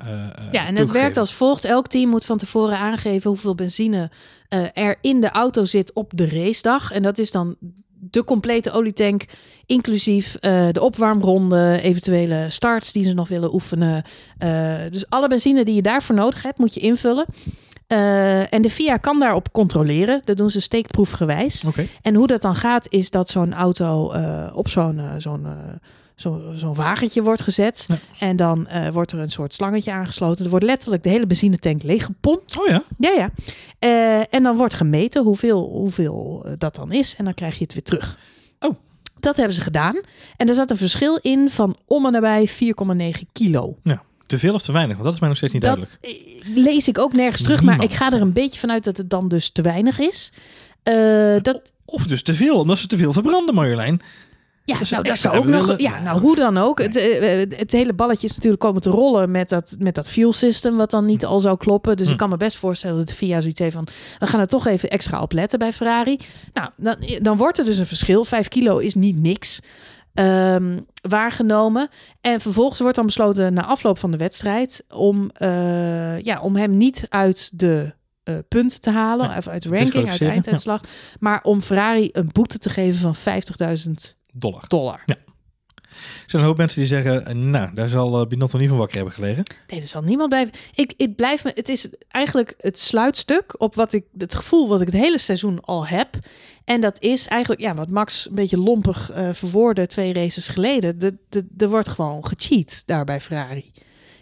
[0.52, 1.64] Ja, en het werkt als volgt.
[1.64, 4.10] Elk team moet van tevoren aangeven hoeveel benzine
[4.48, 6.92] uh, er in de auto zit op de racedag.
[6.92, 7.56] En dat is dan
[8.10, 9.24] de complete olietank,
[9.66, 14.02] inclusief de opwarmronde, eventuele starts die ze nog willen oefenen.
[14.90, 17.26] Dus alle benzine die je daarvoor nodig hebt, moet je invullen.
[17.88, 20.20] Uh, en de FIA kan daarop controleren.
[20.24, 21.64] Dat doen ze steekproefgewijs.
[21.64, 21.88] Okay.
[22.02, 24.12] En hoe dat dan gaat, is dat zo'n auto
[24.52, 25.46] op zo'n zo'n
[26.14, 27.84] zo'n zo wagentje wordt gezet.
[27.88, 27.98] Ja.
[28.18, 30.44] En dan uh, wordt er een soort slangetje aangesloten.
[30.44, 32.58] Er wordt letterlijk de hele benzinetank leeggepompt.
[32.58, 32.82] Oh ja?
[32.98, 33.30] Ja, ja.
[33.80, 37.14] Uh, en dan wordt gemeten hoeveel, hoeveel dat dan is.
[37.16, 38.18] En dan krijg je het weer terug.
[38.58, 38.74] Oh.
[39.20, 40.00] Dat hebben ze gedaan.
[40.36, 43.76] En er zat een verschil in van om en nabij 4,9 kilo.
[43.82, 44.02] Ja.
[44.26, 44.92] Te veel of te weinig?
[44.92, 46.44] Want dat is mij nog steeds niet dat duidelijk.
[46.54, 47.58] lees ik ook nergens terug.
[47.58, 47.78] Niemand.
[47.78, 50.32] Maar ik ga er een beetje vanuit dat het dan dus te weinig is.
[50.84, 51.62] Uh, dat...
[51.84, 54.00] Of dus te veel, omdat ze te veel verbranden, Marjolein.
[54.66, 55.78] Ja, dat nou, dat zou ook nog.
[55.78, 56.82] Ja, nou, hoe dan ook.
[56.82, 60.32] Het, uh, het hele balletje is natuurlijk komen te rollen met dat, met dat fuel
[60.32, 61.96] system, wat dan niet al zou kloppen.
[61.96, 62.12] Dus hm.
[62.12, 63.86] ik kan me best voorstellen dat de FIA zoiets heeft van:
[64.18, 66.18] we gaan er toch even extra op letten bij Ferrari.
[66.52, 68.24] Nou, dan, dan wordt er dus een verschil.
[68.24, 69.60] Vijf kilo is niet niks.
[70.14, 71.88] Um, waargenomen.
[72.20, 76.76] En vervolgens wordt dan besloten na afloop van de wedstrijd om, uh, ja, om hem
[76.76, 77.94] niet uit de
[78.24, 80.88] uh, punten te halen, ja, of uit de ranking, uit einduitslag, ja.
[81.20, 83.40] maar om Ferrari een boete te geven van
[83.86, 83.92] 50.000
[84.36, 84.64] dollar.
[84.68, 85.02] dollar.
[85.06, 85.16] Ja.
[85.94, 88.96] Er zijn een hoop mensen die zeggen, nou, daar zal uh, Binotto niet van wakker
[88.96, 89.42] hebben gelegen.
[89.66, 90.54] Nee, er zal niemand blijven.
[90.74, 94.80] Ik, ik blijf me, het is eigenlijk het sluitstuk op wat ik, het gevoel wat
[94.80, 96.08] ik het hele seizoen al heb.
[96.64, 100.98] En dat is eigenlijk, ja, wat Max een beetje lompig uh, verwoordde twee races geleden.
[100.98, 103.72] De, de, er wordt gewoon gecheat daar bij Ferrari.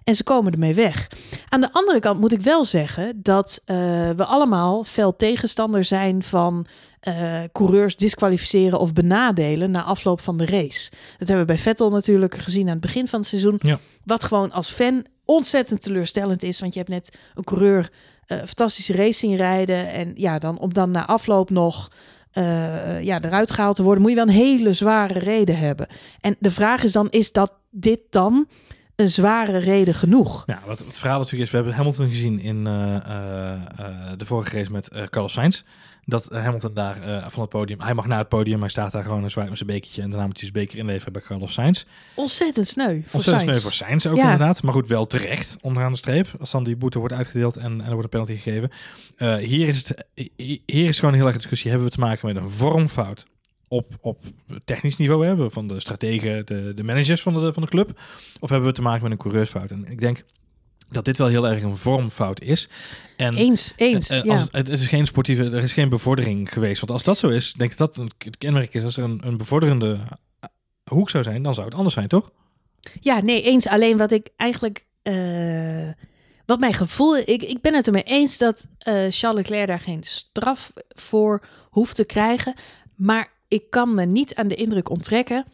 [0.04, 1.08] En ze komen ermee weg.
[1.48, 3.76] Aan de andere kant moet ik wel zeggen dat uh,
[4.10, 6.66] we allemaal fel tegenstander zijn van
[7.08, 10.90] uh, coureurs disqualificeren of benadelen na afloop van de race.
[10.90, 13.58] Dat hebben we bij Vettel natuurlijk gezien aan het begin van het seizoen.
[13.62, 13.78] Ja.
[14.04, 16.60] Wat gewoon als fan ontzettend teleurstellend is.
[16.60, 17.90] Want je hebt net een coureur
[18.26, 19.92] uh, fantastische race zien rijden.
[19.92, 21.90] En ja, dan om dan na afloop nog
[22.32, 25.86] uh, ja, eruit gehaald te worden, moet je wel een hele zware reden hebben.
[26.20, 28.48] En de vraag is dan, is dat dit dan
[28.96, 30.42] een zware reden genoeg?
[30.46, 33.00] Ja, wat het verhaal natuurlijk is, we hebben Hamilton gezien in uh, uh,
[34.16, 35.62] de vorige race met Carlos Sainz.
[36.04, 36.96] Dat Hamilton daar
[37.30, 39.56] van het podium, hij mag naar het podium, hij staat daar gewoon een zwaar met
[39.56, 41.84] zijn bekertje en daarna moet hij zijn beker inleveren bij Carlos Sainz.
[42.14, 43.42] Ontzettend sneu voor Ontzettend Sainz.
[43.42, 44.22] sneu voor Sainz ook ja.
[44.22, 46.28] inderdaad, maar goed, wel terecht onderaan de streep.
[46.40, 48.70] Als dan die boete wordt uitgedeeld en, en er wordt een penalty gegeven.
[49.46, 50.04] Hier, is het,
[50.66, 53.24] hier is gewoon heel erg discussie, hebben we te maken met een vormfout
[53.72, 54.18] op, op
[54.64, 58.00] technisch niveau hebben van de strategen, de, de managers van de, van de club?
[58.40, 59.70] Of hebben we te maken met een coureursfout?
[59.70, 60.24] En ik denk
[60.90, 62.68] dat dit wel heel erg een vormfout is.
[63.16, 64.08] En, eens, eens.
[64.08, 64.32] En, ja.
[64.32, 66.78] als, het is geen sportieve, er is geen bevordering geweest.
[66.78, 69.36] Want als dat zo is, denk ik dat het kenmerk is als er een, een
[69.36, 69.98] bevorderende
[70.84, 72.30] hoek zou zijn, dan zou het anders zijn, toch?
[73.00, 73.66] Ja, nee, eens.
[73.66, 74.86] Alleen wat ik eigenlijk.
[75.02, 75.90] Uh,
[76.46, 77.16] wat mijn gevoel.
[77.16, 81.94] Ik, ik ben het ermee eens dat uh, Charles Leclerc daar geen straf voor hoeft
[81.94, 82.54] te krijgen.
[82.94, 85.44] Maar ik kan me niet aan de indruk onttrekken.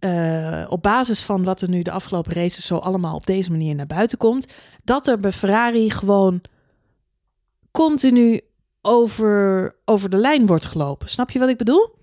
[0.00, 3.74] Uh, op basis van wat er nu de afgelopen races zo allemaal op deze manier
[3.74, 4.52] naar buiten komt.
[4.84, 6.40] Dat er bij Ferrari gewoon
[7.70, 8.40] continu
[8.82, 11.08] over, over de lijn wordt gelopen.
[11.08, 11.98] Snap je wat ik bedoel?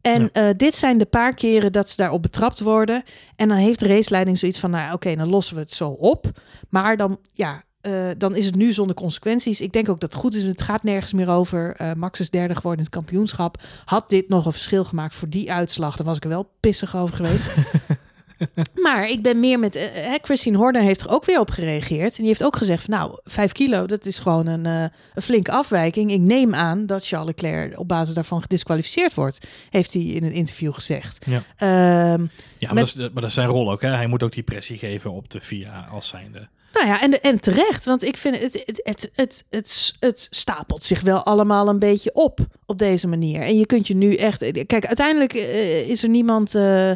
[0.00, 0.48] En ja.
[0.48, 3.02] uh, dit zijn de paar keren dat ze daarop betrapt worden.
[3.36, 5.88] En dan heeft de raceleiding zoiets van, nou oké, okay, dan lossen we het zo
[5.88, 6.30] op.
[6.68, 9.60] Maar dan, ja, uh, dan is het nu zonder consequenties.
[9.60, 10.42] Ik denk ook dat het goed is.
[10.42, 11.76] Het gaat nergens meer over.
[11.80, 13.62] Uh, Max is derde geworden in het kampioenschap.
[13.84, 16.96] Had dit nog een verschil gemaakt voor die uitslag, dan was ik er wel pissig
[16.96, 17.44] over geweest.
[18.84, 19.76] maar ik ben meer met...
[19.76, 22.10] Uh, Christine Horner heeft er ook weer op gereageerd.
[22.10, 24.82] En die heeft ook gezegd van, nou, vijf kilo, dat is gewoon een, uh,
[25.14, 26.12] een flinke afwijking.
[26.12, 29.46] Ik neem aan dat Charles Leclerc op basis daarvan gedisqualificeerd wordt.
[29.70, 31.24] Heeft hij in een interview gezegd.
[31.26, 32.24] Ja, uh,
[32.58, 33.82] ja maar, met, dat is, maar dat is zijn rol ook.
[33.82, 33.88] Hè?
[33.88, 36.48] Hij moet ook die pressie geven op de FIA als zijnde...
[36.78, 40.84] Nou ja, en, en terecht, want ik vind het het, het, het, het, het stapelt
[40.84, 43.40] zich wel allemaal een beetje op op deze manier.
[43.40, 44.66] En je kunt je nu echt.
[44.66, 46.94] Kijk, uiteindelijk uh, is er niemand uh, uh,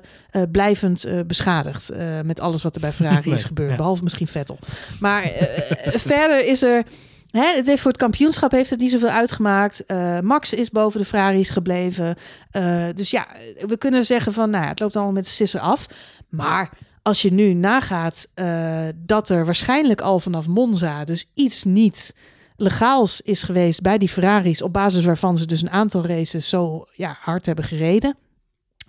[0.52, 1.90] blijvend beschadigd
[2.24, 3.76] met alles wat er bij Ferrari nee, is gebeurd, ja.
[3.76, 4.58] behalve misschien Vettel.
[5.00, 5.22] Maar
[6.12, 6.84] verder is er.
[7.30, 9.84] Hè, het heeft voor het kampioenschap heeft het niet zoveel uitgemaakt.
[10.20, 12.16] Max is boven de Ferraris gebleven.
[12.94, 13.26] dus ja,
[13.66, 15.86] we kunnen zeggen van, nou, ja, het loopt allemaal met de sisser af.
[16.28, 16.70] Maar
[17.02, 22.14] als je nu nagaat uh, dat er waarschijnlijk al vanaf Monza dus iets niet
[22.56, 26.86] legaals is geweest bij die Ferraris, op basis waarvan ze dus een aantal races zo
[26.92, 28.16] ja, hard hebben gereden.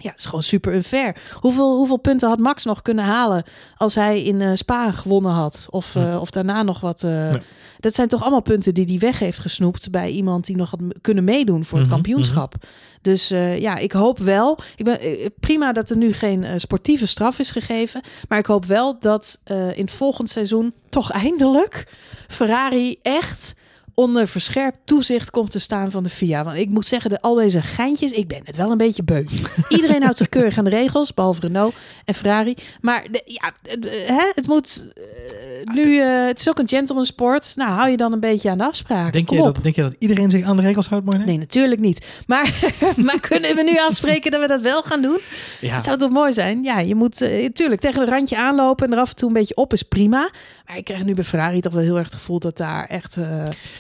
[0.04, 1.16] Ja, het is gewoon super unfair.
[1.40, 3.44] Hoeveel, hoeveel punten had Max nog kunnen halen
[3.78, 5.68] als hij in uh, Spa gewonnen had?
[5.70, 7.04] Of, uh, of daarna nog wat.
[7.04, 7.42] Uh, nee.
[7.80, 10.80] Dat zijn toch allemaal punten die hij weg heeft gesnoept bij iemand die nog had
[11.02, 12.56] kunnen meedoen voor het Mhm, kampioenschap.
[13.02, 14.60] Dus uh, ja, ik hoop wel.
[14.76, 15.00] Ik ben,
[15.40, 18.02] prima dat er nu geen sportieve straf is gegeven.
[18.28, 21.88] Maar ik hoop wel dat in het volgend seizoen toch eindelijk
[22.28, 23.54] Ferrari echt
[23.94, 26.44] onder verscherpt toezicht komt te staan van de FIA.
[26.44, 29.26] Want ik moet zeggen, de, al deze geintjes, ik ben het wel een beetje beu.
[29.70, 31.76] Iedereen houdt zich keurig aan de regels, behalve Renault
[32.06, 32.56] en Ferrari.
[32.82, 37.06] Maar de, ja, de, hè, het moet uh, nu, uh, het is ook een gentleman
[37.06, 37.52] sport.
[37.56, 39.12] Nou, hou je dan een beetje aan de afspraken.
[39.12, 41.26] Denk je, dat, denk je dat iedereen zich aan de regels houdt, Marne?
[41.26, 42.06] Nee, natuurlijk niet.
[42.28, 42.74] Maar,
[43.06, 45.20] maar kunnen we nu afspreken dat we dat wel gaan doen?
[45.62, 45.76] Ja.
[45.76, 46.64] Het zou toch mooi zijn?
[46.64, 49.34] Ja, je moet uh, natuurlijk tegen een randje aanlopen en er af en toe een
[49.34, 50.30] beetje op is prima.
[50.66, 53.18] Maar ik krijg nu bij Ferrari toch wel heel erg het gevoel dat daar echt
[53.18, 53.26] uh,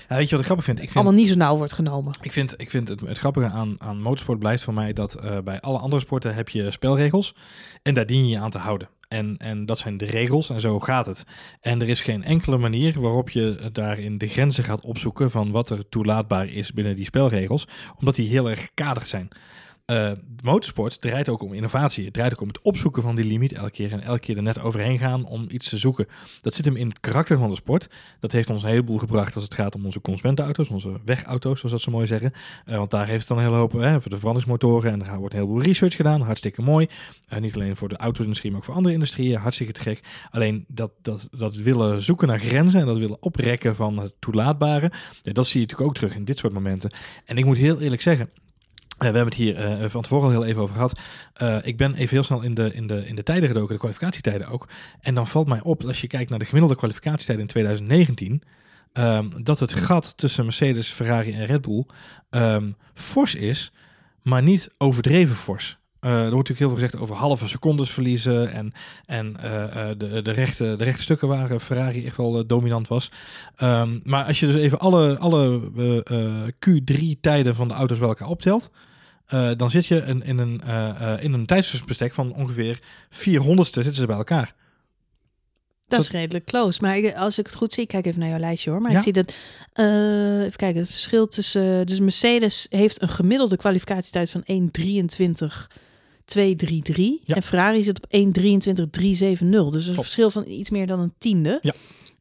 [0.09, 0.77] ja, weet je wat ik grappig vind?
[0.77, 2.13] Ik vind allemaal niet zo nauw wordt genomen.
[2.21, 5.37] Ik vind, ik vind het, het grappige aan, aan motorsport blijft voor mij dat uh,
[5.43, 7.35] bij alle andere sporten heb je spelregels
[7.81, 8.89] en daar dien je je aan te houden.
[9.07, 11.23] En, en dat zijn de regels en zo gaat het.
[11.61, 15.69] En er is geen enkele manier waarop je daarin de grenzen gaat opzoeken van wat
[15.69, 17.67] er toelaatbaar is binnen die spelregels,
[17.99, 19.27] omdat die heel erg gekaderd zijn.
[19.91, 20.11] Uh,
[20.43, 22.05] motorsport draait ook om innovatie.
[22.05, 24.43] Het draait ook om het opzoeken van die limiet elke keer en elke keer er
[24.43, 26.07] net overheen gaan om iets te zoeken.
[26.41, 27.89] Dat zit hem in het karakter van de sport.
[28.19, 31.71] Dat heeft ons een heleboel gebracht als het gaat om onze consumentenauto's, onze wegauto's, zoals
[31.71, 32.31] dat ze mooi zeggen.
[32.65, 35.17] Uh, want daar heeft het dan een hele hoop hè, voor de verbrandingsmotoren en er
[35.17, 36.21] wordt een heleboel research gedaan.
[36.21, 36.87] Hartstikke mooi.
[37.33, 39.39] Uh, niet alleen voor de auto-industrie, maar ook voor andere industrieën.
[39.39, 40.27] Hartstikke te gek.
[40.29, 44.91] Alleen dat, dat, dat willen zoeken naar grenzen en dat willen oprekken van het toelaatbare,
[45.21, 46.91] dat zie je natuurlijk ook terug in dit soort momenten.
[47.25, 48.29] En ik moet heel eerlijk zeggen.
[48.93, 50.99] Uh, we hebben het hier uh, van tevoren al heel even over gehad.
[51.41, 53.79] Uh, ik ben even heel snel in de, in, de, in de tijden gedoken, de
[53.79, 54.67] kwalificatietijden ook.
[55.01, 58.41] En dan valt mij op, als je kijkt naar de gemiddelde kwalificatietijden in 2019,
[58.93, 61.85] um, dat het gat tussen Mercedes, Ferrari en Red Bull
[62.29, 63.71] um, fors is,
[64.21, 65.77] maar niet overdreven fors.
[66.05, 68.73] Uh, er wordt natuurlijk heel veel gezegd over halve secondes verliezen en,
[69.05, 73.11] en uh, de, de, rechte, de rechte stukken waar Ferrari echt wel uh, dominant was.
[73.63, 75.61] Um, maar als je dus even alle, alle
[76.65, 78.69] Q3-tijden van de auto's bij elkaar optelt,
[79.57, 80.61] dan zit je in, in een,
[81.19, 84.53] in een tijdsbestek van ongeveer 400ste zitten ze bij elkaar.
[85.87, 86.81] Dat is redelijk close.
[86.81, 88.81] Maar als ik het goed zie, ik kijk even naar jouw lijstje hoor.
[88.81, 88.97] Maar Ja.
[88.97, 89.33] ik zie dat.
[89.73, 91.85] eh, even kijken, het verschil tussen.
[91.87, 95.67] dus Mercedes heeft een gemiddelde kwalificatietijd van 1.23.
[96.25, 97.35] 233 Ja.
[97.35, 99.69] en Ferrari zit op 1.23.370.
[99.71, 101.57] Dus een verschil van iets meer dan een tiende.
[101.61, 101.73] Ja.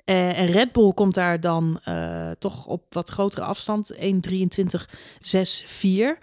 [0.05, 4.01] Eh, en Red Bull komt daar dan eh, toch op wat grotere afstand, 1.23.64.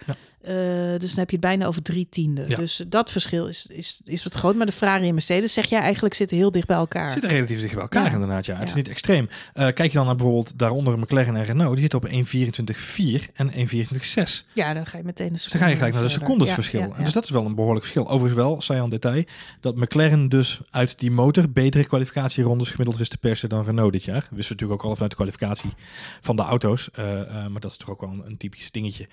[0.06, 0.16] Ja.
[0.40, 0.54] Eh,
[0.98, 2.44] dus dan heb je het bijna over drie tiende.
[2.48, 2.56] Ja.
[2.56, 4.56] Dus dat verschil is, is, is wat groot.
[4.56, 7.12] Maar de Ferrari en Mercedes, zeg jij eigenlijk, zitten heel dicht bij elkaar.
[7.12, 8.12] Zitten relatief dicht bij elkaar Ja.
[8.12, 8.56] inderdaad, ja.
[8.56, 9.28] Het is niet extreem.
[9.52, 13.50] Eh, kijk je dan naar bijvoorbeeld daaronder McLaren en Renault, die zitten op 1.24.4 en
[13.52, 14.46] 1.24.6.
[14.52, 16.94] Ja, dan ga je meteen een Dus dan ga je gelijk naar de secondesverschil.
[16.96, 18.08] En dus dat is wel een behoorlijk verschil.
[18.08, 19.24] Overigens wel, zei aan detail,
[19.60, 24.04] dat McLaren dus uit die motor betere kwalificatierondes gemiddeld wist te persen dan Renault dit
[24.04, 24.14] jaar.
[24.14, 25.70] Wisten we natuurlijk ook al vanuit de kwalificatie
[26.20, 26.88] van de auto's.
[26.98, 29.08] Uh, uh, maar dat is toch ook wel een, een typisch dingetje.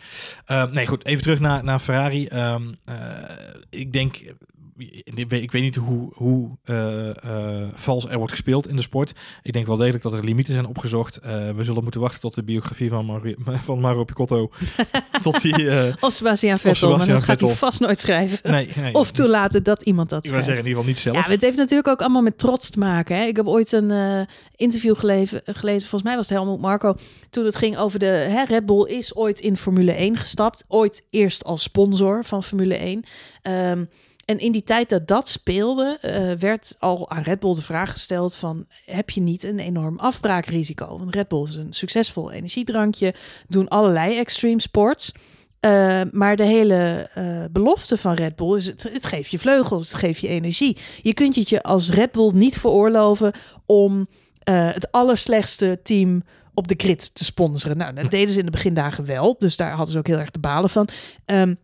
[0.72, 2.28] Nee, goed, even terug naar, naar Ferrari.
[2.28, 2.78] Um,
[3.70, 4.16] ik denk
[4.78, 9.13] ik weet niet hoe, hoe uh, uh, vals er wordt gespeeld in de sport.
[9.44, 11.20] Ik denk wel degelijk dat er limieten zijn opgezocht.
[11.26, 14.52] Uh, we zullen moeten wachten tot de biografie van, Mario, van Mario Picotto.
[15.22, 18.52] tot die, of Sebastian Vettel, maar dat gaat hij vast nooit schrijven.
[18.52, 20.62] Nee, nee, of toelaten dat iemand dat Ik wil schrijft.
[20.62, 21.28] zeggen, in ieder geval niet zelf.
[21.28, 23.16] Ja, het heeft natuurlijk ook allemaal met trots te maken.
[23.16, 23.24] Hè?
[23.24, 26.96] Ik heb ooit een interview gelezen, gelezen, volgens mij was het Helmut Marco,
[27.30, 30.63] toen het ging over de hè, Red Bull is ooit in Formule 1 gestapt.
[30.68, 33.04] Ooit eerst als sponsor van Formule 1.
[33.44, 33.90] Um,
[34.28, 37.92] en in die tijd dat dat speelde, uh, werd al aan Red Bull de vraag
[37.92, 38.66] gesteld van...
[38.86, 40.98] heb je niet een enorm afbraakrisico?
[40.98, 43.13] Want Red Bull is een succesvol energiedrankje,
[43.48, 45.12] doen allerlei extreme sports...
[45.66, 50.00] Uh, maar de hele uh, belofte van Red Bull is: het, geeft je vleugels, het
[50.00, 50.78] geeft je energie.
[51.02, 53.32] Je kunt het je als Red Bull niet veroorloven
[53.66, 54.06] om uh,
[54.74, 57.78] het allerslechtste team op de grid te sponsoren.
[57.78, 60.32] Nou, dat deden ze in de begindagen wel, dus daar hadden ze ook heel erg
[60.32, 60.90] de balen van.
[61.26, 61.58] Um,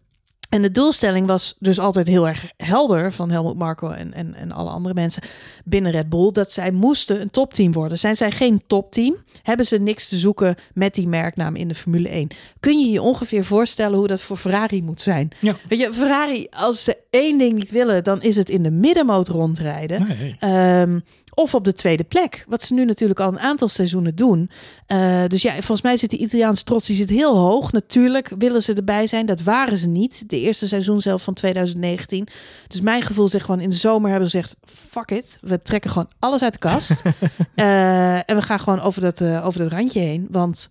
[0.53, 4.51] en de doelstelling was dus altijd heel erg helder van Helmut Marko en, en, en
[4.51, 5.23] alle andere mensen
[5.65, 6.31] binnen Red Bull.
[6.31, 7.99] Dat zij moesten een topteam worden.
[7.99, 12.09] Zijn zij geen topteam, hebben ze niks te zoeken met die merknaam in de Formule
[12.09, 12.27] 1.
[12.59, 15.31] Kun je je ongeveer voorstellen hoe dat voor Ferrari moet zijn?
[15.39, 15.55] Ja.
[15.69, 19.27] Weet je, Ferrari, als ze één ding niet willen, dan is het in de middenmoot
[19.27, 20.07] rondrijden.
[20.07, 20.81] Nee, nee.
[20.81, 22.45] Um, of op de tweede plek.
[22.47, 24.49] Wat ze nu natuurlijk al een aantal seizoenen doen.
[24.87, 27.71] Uh, dus ja, volgens mij zit die Italiaanse trots die zit heel hoog.
[27.71, 29.25] Natuurlijk willen ze erbij zijn.
[29.25, 30.29] Dat waren ze niet.
[30.29, 32.27] De eerste seizoen zelf van 2019.
[32.67, 35.91] Dus mijn gevoel zegt gewoon in de zomer hebben ze gezegd: fuck it, we trekken
[35.91, 37.01] gewoon alles uit de kast.
[37.55, 40.27] Eh, en we gaan gewoon over dat, eh, over dat randje heen.
[40.31, 40.67] Want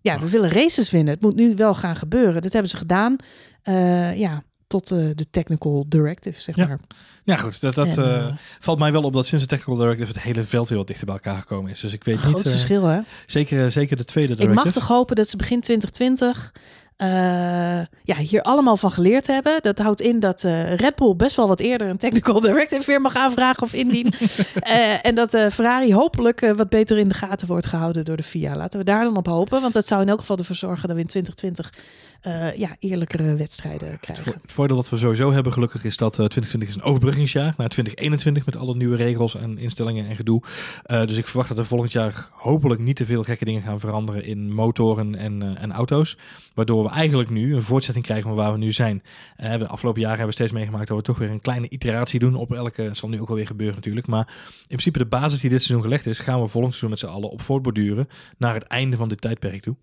[0.00, 1.14] ja, we willen races winnen.
[1.14, 2.42] Het moet nu wel gaan gebeuren.
[2.42, 3.16] Dat hebben ze gedaan.
[3.62, 6.66] Eh, ja, tot eh, de technical directive, zeg Ja.
[6.66, 6.78] maar.
[7.24, 7.60] Ja, goed.
[7.60, 10.22] Dat, dat En, eh, eh, valt mij wel op dat sinds de Technical Directive het
[10.22, 11.80] hele veld weer wat dichter bij elkaar gekomen is.
[11.80, 12.44] Dus ik weet Groot niet...
[12.46, 13.00] eh, verschil, hè?
[13.26, 14.64] zeker, zeker de tweede Ik directive.
[14.64, 16.52] mag toch hopen dat ze begin 2020
[16.96, 17.08] eh,
[18.02, 19.58] ja, hier allemaal van geleerd hebben.
[19.62, 23.00] Dat houdt in dat eh, Red Bull best wel wat eerder een technical directive weer
[23.00, 24.12] mag aanvragen of indienen.
[24.54, 28.22] Eh, en dat eh, Ferrari hopelijk wat beter in de gaten wordt gehouden door de
[28.22, 28.56] FIA.
[28.56, 30.96] Laten we daar dan op hopen, want dat zou in elk geval ervoor zorgen dat
[30.96, 31.72] we in 2020
[32.22, 34.24] eh, ja, eerlijkere wedstrijden Het, krijgen.
[34.24, 37.54] vo- het voordeel dat we sowieso hebben gelukkig is dat eh, 2020 is een overbruggingsjaar
[37.56, 40.42] naar 2021 met alle nieuwe regels en instellingen en gedoe.
[40.82, 43.80] Eh, dus ik verwacht dat er volgend jaar hopelijk niet te veel gekke dingen gaan
[43.80, 46.16] veranderen in motoren en, eh, en auto's.
[46.54, 49.02] Waardoor we eigenlijk nu een voortzetting krijgen van waar we nu zijn.
[49.36, 52.18] Eh, de afgelopen jaren hebben we steeds meegemaakt dat we toch weer een kleine iteratie
[52.18, 54.06] doen op elke, zal nu ook alweer gebeuren natuurlijk.
[54.06, 54.26] Maar
[54.60, 57.06] in principe de basis die dit seizoen gelegd is, gaan we volgend seizoen met z'n
[57.16, 58.08] allen op voortborduren
[58.38, 59.76] naar het einde van dit tijdperk toe.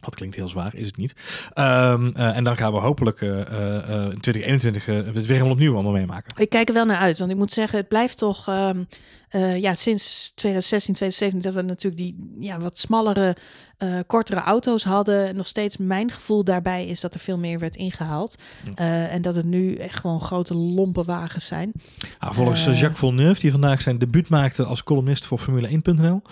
[0.00, 1.14] Dat klinkt heel zwaar, is het niet.
[1.52, 5.50] Ehm, eh, en dan gaan we hopelijk eh, eh, in 2021 eh, het weer helemaal
[5.50, 6.32] opnieuw allemaal meemaken.
[6.36, 8.84] Ik kijk er wel naar uit, want ik moet zeggen, het blijft toch, ehm,
[9.28, 13.36] eh, ja, sinds 2016, 2017, dat we natuurlijk die ja, wat smallere,
[13.76, 15.36] eh, kortere auto's hadden.
[15.36, 18.34] Nog steeds mijn gevoel daarbij is dat er veel meer werd ingehaald.
[18.64, 18.72] Ja.
[18.74, 21.72] Eh, en dat het nu echt gewoon grote lompe wagens zijn.
[22.20, 22.64] Nou, volgens.
[22.64, 26.22] Jacques Villeneuve, die vandaag zijn debuut maakte als columnist voor Formule1.nl.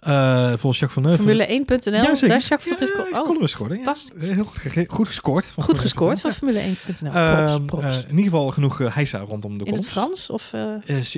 [0.00, 1.22] eh volgens Jacques Villeneuve...
[1.22, 3.78] Formule1.nl, Ja, daar is Jacques Ja, is Oh, columnist geworden.
[3.78, 3.84] Ja.
[3.84, 4.30] fantastisch.
[4.30, 5.44] Heel goed, ge- goed gescoord.
[5.44, 7.10] van goed gescoord van Formule1.nl.
[7.10, 7.12] Formule1.nl.
[7.12, 7.34] Ja.
[7.46, 7.84] Props, Ehm, props.
[7.84, 9.86] eh, in ieder geval genoeg uh, heisa rondom de In het.
[9.86, 10.50] Frans of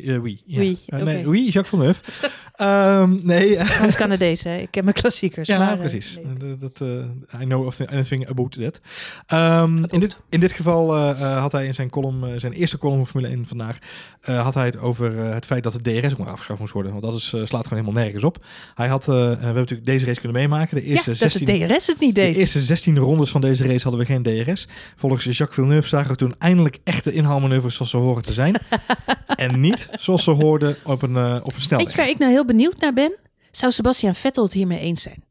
[0.05, 0.41] oui.
[0.47, 0.59] Ja.
[0.59, 1.03] Oui, oké.
[1.05, 2.03] nee, oui, Jacques Villeneuve.
[2.57, 4.57] Ehm, nee, eh, Frans-Canadees, hè?
[4.57, 5.49] Ik ken mijn klassiekers.
[5.49, 6.19] Ja, maar, nou, eh, precies.
[6.39, 6.57] nee.
[6.57, 8.81] Dat, eh, I know of anything about that.
[9.27, 12.97] Ehm, in, dit, in dit geval eh, had hij in zijn column, zijn eerste column
[12.97, 13.79] van Formule 1 vandaag,
[14.21, 16.93] had hij het over het feit dat de DRS ook maar afgeschaft moest worden.
[16.93, 18.45] Want dat is, slaat gewoon helemaal nergens op.
[18.75, 20.77] Hij had, we hebben natuurlijk deze race kunnen meemaken.
[20.77, 22.37] De Ja, eerste, dat 16, de DRS het niet de deed.
[22.37, 24.69] eerste 16 rondes van deze race hadden we geen DRS.
[24.97, 28.57] Volgens Jacques Villeneuve zagen we toen eindelijk echte inhaalmanoeuvres zoals ze horen te zijn.
[29.37, 31.97] en niet zoals ze hoorden op een, eh, op een snelweg.
[31.97, 33.17] Waar ik nou heel benieuwd naar ben?
[33.51, 35.26] Zou Sebastian Vettel het hiermee eens zijn?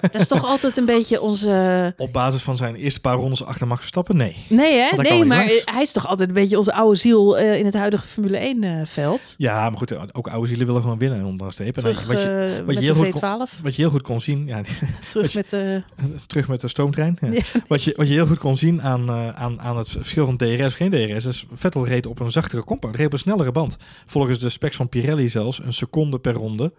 [0.00, 1.94] Dat is toch altijd een beetje onze...
[1.96, 4.16] Op basis van zijn eerste paar rondes achter Max Verstappen?
[4.16, 4.36] Nee.
[4.48, 4.96] Nee, hè?
[4.96, 5.62] Nee, maar langs.
[5.64, 9.34] hij is toch altijd een beetje onze oude ziel eh, in het huidige Formule 1-veld.
[9.36, 11.46] Ja, maar goed, ook oude zielen willen gewoon winnen onder.
[11.46, 13.62] En dan- terug wat, je, eh, wat met je heel de goed V12.
[13.62, 14.60] wat je heel goed kon zien, ja,
[15.10, 15.82] Terug met de...
[16.26, 17.18] terug met de stoomtrein.
[17.20, 17.30] Ja.
[17.32, 17.42] Ja.
[17.68, 20.36] Wat, je, wat je heel goed kon zien aan, eh, aan, aan het verschil van
[20.36, 23.52] DRS of geen DRS, is Vettel reed op een zachtere compound, reed op een snellere
[23.52, 23.76] band.
[24.06, 26.72] Volgens de specs van Pirelli zelfs een seconde per ronde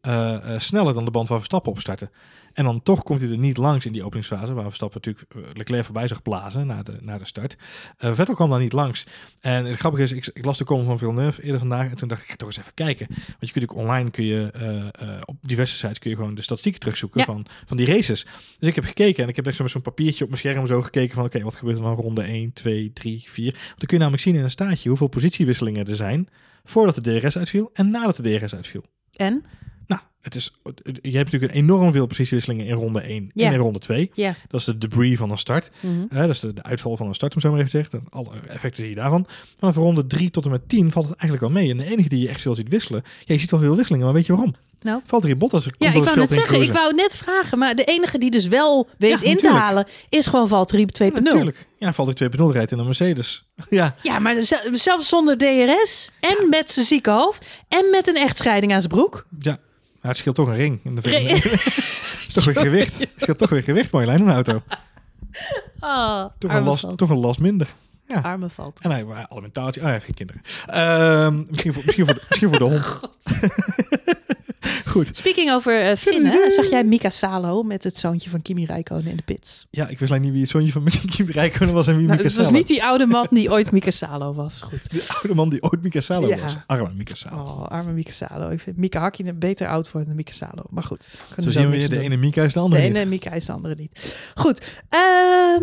[0.00, 2.10] eh, eh, sneller dan de band waar Verstappen op startte.
[2.52, 5.56] En dan toch komt hij er niet langs in die openingsfase, waar Verstappen natuurlijk eh,
[5.56, 7.56] Leclerc voorbij zag blazen na de, na de start.
[7.96, 9.06] Eh, Vettel kwam daar niet langs.
[9.40, 12.08] En het grappige is, ik, ik las de column van Villeneuve eerder vandaag en toen
[12.08, 13.06] dacht ik, ik ga toch eens even kijken.
[13.08, 14.50] Want je kunt ook online, kun je,
[15.24, 17.26] op diverse sites kun je gewoon de statistieken terugzoeken Ja.
[17.26, 18.26] van, van die races.
[18.58, 20.66] Dus ik heb gekeken en ik heb echt zo met zo'n papiertje op mijn scherm
[20.66, 23.52] zo gekeken van, oké, wat gebeurt er dan ronde 1, 2, 3, 4.
[23.52, 26.28] Want dan kun je namelijk zien in een staartje hoeveel positiewisselingen er zijn
[26.64, 28.84] voordat de DRS uitviel en nadat de DRS uitviel.
[29.16, 29.44] En?
[30.20, 30.52] Het is,
[31.02, 33.46] je hebt natuurlijk enorm veel positiewisselingen in ronde 1 Ja.
[33.46, 34.10] en in ronde 2.
[34.14, 34.34] Ja.
[34.48, 35.70] Dat is de debris van een start.
[35.80, 36.18] Mhm.
[36.20, 38.02] Dat is de, de uitval van een start, om zo maar even te zeggen.
[38.10, 39.26] Alle effecten zie je daarvan.
[39.58, 41.70] Vanaf ronde 3 tot en met 10 valt het eigenlijk wel mee.
[41.70, 43.02] En de enige die je echt veel ziet wisselen...
[43.04, 44.54] Ja, je ziet wel veel wisselingen, maar weet je waarom?
[44.80, 45.00] Nou?
[45.04, 45.64] Valt er in Bottas.
[45.64, 48.46] Ja, komt ik wou net zeggen, ik wou net vragen, maar de enige die dus
[48.48, 51.04] wel weet Ja, in te halen, is gewoon Valtteri 2.0.
[51.14, 51.66] Ja, natuurlijk.
[51.78, 53.44] Ja, valt er 2.0 rijdt in een Mercedes.
[53.70, 58.16] ja, Ja, maar ze- zelfs zonder DRS en met zijn zieke hoofd en met een
[58.16, 59.26] echtscheiding aan zijn broek.
[59.38, 59.58] ja.
[60.00, 60.80] Het scheelt toch een ring.
[60.84, 61.00] In de
[62.32, 62.98] toch weer gewicht.
[62.98, 64.62] Het scheelt toch weer gewicht, Marjolein, in een auto.
[65.80, 66.98] Ah, Toch een, last, Valt.
[66.98, 67.68] toch een last minder.
[68.08, 68.20] Ja.
[68.20, 68.78] Arme Valt.
[68.82, 69.80] En hij heeft alimentatie.
[69.80, 70.42] Oh, hij heeft geen kinderen.
[70.66, 73.00] Ehm, misschien, voor, misschien, voor de, misschien voor de hond.
[74.88, 75.16] Goed.
[75.16, 79.06] Speaking over eh Finn, hè, zag jij Mika Salo met het zoontje van Kimi Räikkönen
[79.06, 79.66] in de pits?
[79.70, 80.84] Ja, ik wist alleen niet wie het zoontje van
[81.16, 82.58] Kimi Räikkönen was en wie Nou, Mika het was Salo.
[82.58, 84.60] niet die oude man die ooit Mika Salo was.
[84.60, 84.90] Goed.
[84.90, 86.38] De oude man die ooit Mika Salo Ja.
[86.38, 86.56] was.
[86.66, 87.42] Arme Mika Salo.
[87.42, 88.50] Oh, arme Mika Salo.
[88.50, 90.62] Ik vind Mika Hakkinen beter oud worden dan Mika Salo.
[90.70, 91.08] Maar goed.
[91.34, 92.04] kunnen Zo zien we weer, de doen.
[92.04, 93.08] ene Mika is de De andere ene niet.
[93.08, 94.16] Mika is de andere niet.
[94.34, 94.66] Goed.
[94.88, 95.62] ehm,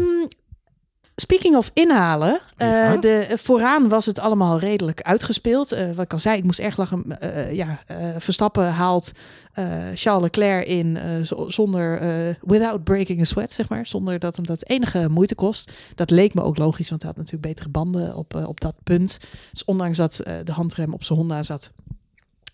[1.16, 2.40] speaking of inhalen.
[2.58, 5.72] eh, de, vooraan was het allemaal redelijk uitgespeeld.
[5.72, 7.20] Eh, wat ik al zei, ik moest erg lachen.
[7.20, 9.12] Eh, ja, eh, Verstappen haalt
[9.54, 11.12] eh, Charles Leclerc in eh,
[11.48, 12.00] zonder...
[12.00, 13.86] eh, without breaking a sweat, zeg maar.
[13.86, 15.72] Zonder dat hem dat enige moeite kost.
[15.96, 18.76] Dat leek me ook logisch, want hij had natuurlijk betere banden op, eh, op dat
[18.84, 19.18] punt.
[19.52, 21.72] Dus ondanks dat eh, de handrem op zijn Honda zat...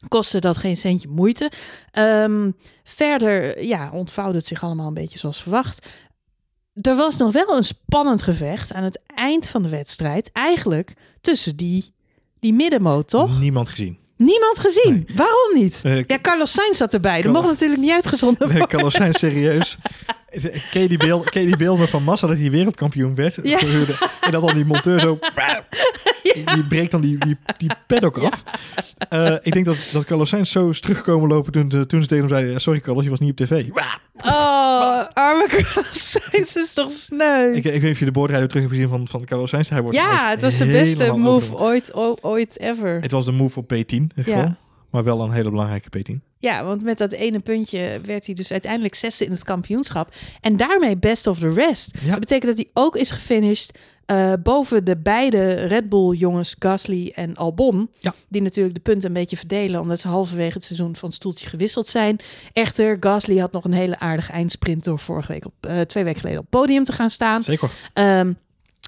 [0.08, 1.52] Kostte dat geen centje moeite.
[1.91, 2.52] Ehm,
[2.84, 5.88] verder ja, ontvouwde het zich allemaal een beetje zoals verwacht.
[6.81, 11.55] Er was nog wel een spannend gevecht aan het eind van de wedstrijd eigenlijk tussen
[11.55, 11.93] die,
[12.39, 13.39] die middenmoot, toch?
[13.39, 13.97] Niemand gezien.
[14.17, 15.07] Niemand gezien.
[15.15, 15.79] Waarom niet?
[15.84, 17.21] Eh, Ja, Carlos Sainz zat erbij.
[17.21, 18.67] Dat mocht natuurlijk niet uitgezonden Nee, worden.
[18.77, 19.77] Carlos Sainz, serieus.
[20.72, 23.38] Ken je die, beeld, ken je die beelden van Massa dat hij wereldkampioen werd?
[23.44, 23.60] Ja.
[24.22, 25.20] En dat dan die monteur zo...
[26.54, 28.44] Die breekt dan die, die, die paddock af.
[29.10, 32.08] Eh, ik denk dat, dat Carlos Sainz zo is teruggekomen lopen toen, ze- toen ze
[32.08, 32.62] tegen hem zeiden...
[32.62, 33.65] Sorry Carlos, je was niet op tv.
[34.17, 37.52] Oh, arme Carlos Sainz is toch sneu.
[37.54, 39.70] Ik, ik weet niet of je de boordrijder terug hebt gezien van, van Carlos Sainz.
[39.70, 43.02] Hij wordt, ja, het was de beste move ooit, ooit ever.
[43.02, 44.56] Het was de move op P10 in ieder geval.
[44.91, 46.15] Maar wel een hele belangrijke P10.
[46.38, 50.13] Ja, want met dat ene puntje werd hij dus uiteindelijk zesde in het kampioenschap.
[50.41, 51.97] En daarmee best of the rest.
[52.01, 52.10] Ja.
[52.12, 57.12] Dat betekent dat hij ook is gefinished eh, boven de beide Red Bull jongens Gasly
[57.15, 57.89] en Albon.
[57.99, 58.13] Ja.
[58.27, 61.88] Die natuurlijk de punten een beetje verdelen, omdat ze halverwege het seizoen van stoeltje gewisseld
[61.88, 62.19] zijn.
[62.54, 66.19] Echter, Gasly had nog een hele aardige eindsprint door vorige week op, eh, twee weken
[66.19, 67.41] geleden op podium te gaan staan.
[67.41, 67.69] Zeker.
[67.93, 68.34] Ehm,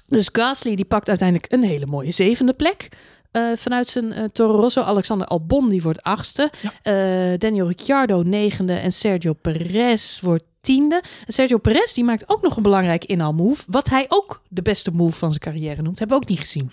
[0.06, 2.88] dus Gasly die pakt uiteindelijk een hele mooie zevende plek.
[3.34, 4.82] Eh, vanuit zijn eh, Toro Rosso.
[4.82, 6.50] Alexander Albon die wordt achtste.
[6.82, 6.94] Eh,
[7.38, 8.72] Daniel Ricciardo negende.
[8.72, 11.02] En Sergio Perez wordt tiende.
[11.26, 13.62] En Sergio Perez die maakt ook nog een belangrijk inhaalmove.
[13.66, 15.98] Wat hij ook de beste move van zijn carrière noemt.
[15.98, 16.70] Hebben we ook niet gezien.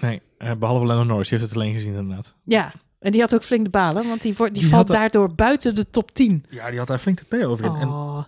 [0.00, 1.28] Nee, eh, behalve Lennon Norris.
[1.28, 2.34] Die heeft het alleen gezien inderdaad.
[2.44, 4.08] Ja, en die had ook flink de balen.
[4.08, 6.44] Want die, wordt, die, Die valt daardoor buiten de top 10.
[6.50, 7.74] Ja, die had daar flink de P over in.
[7.74, 8.24] En Oh.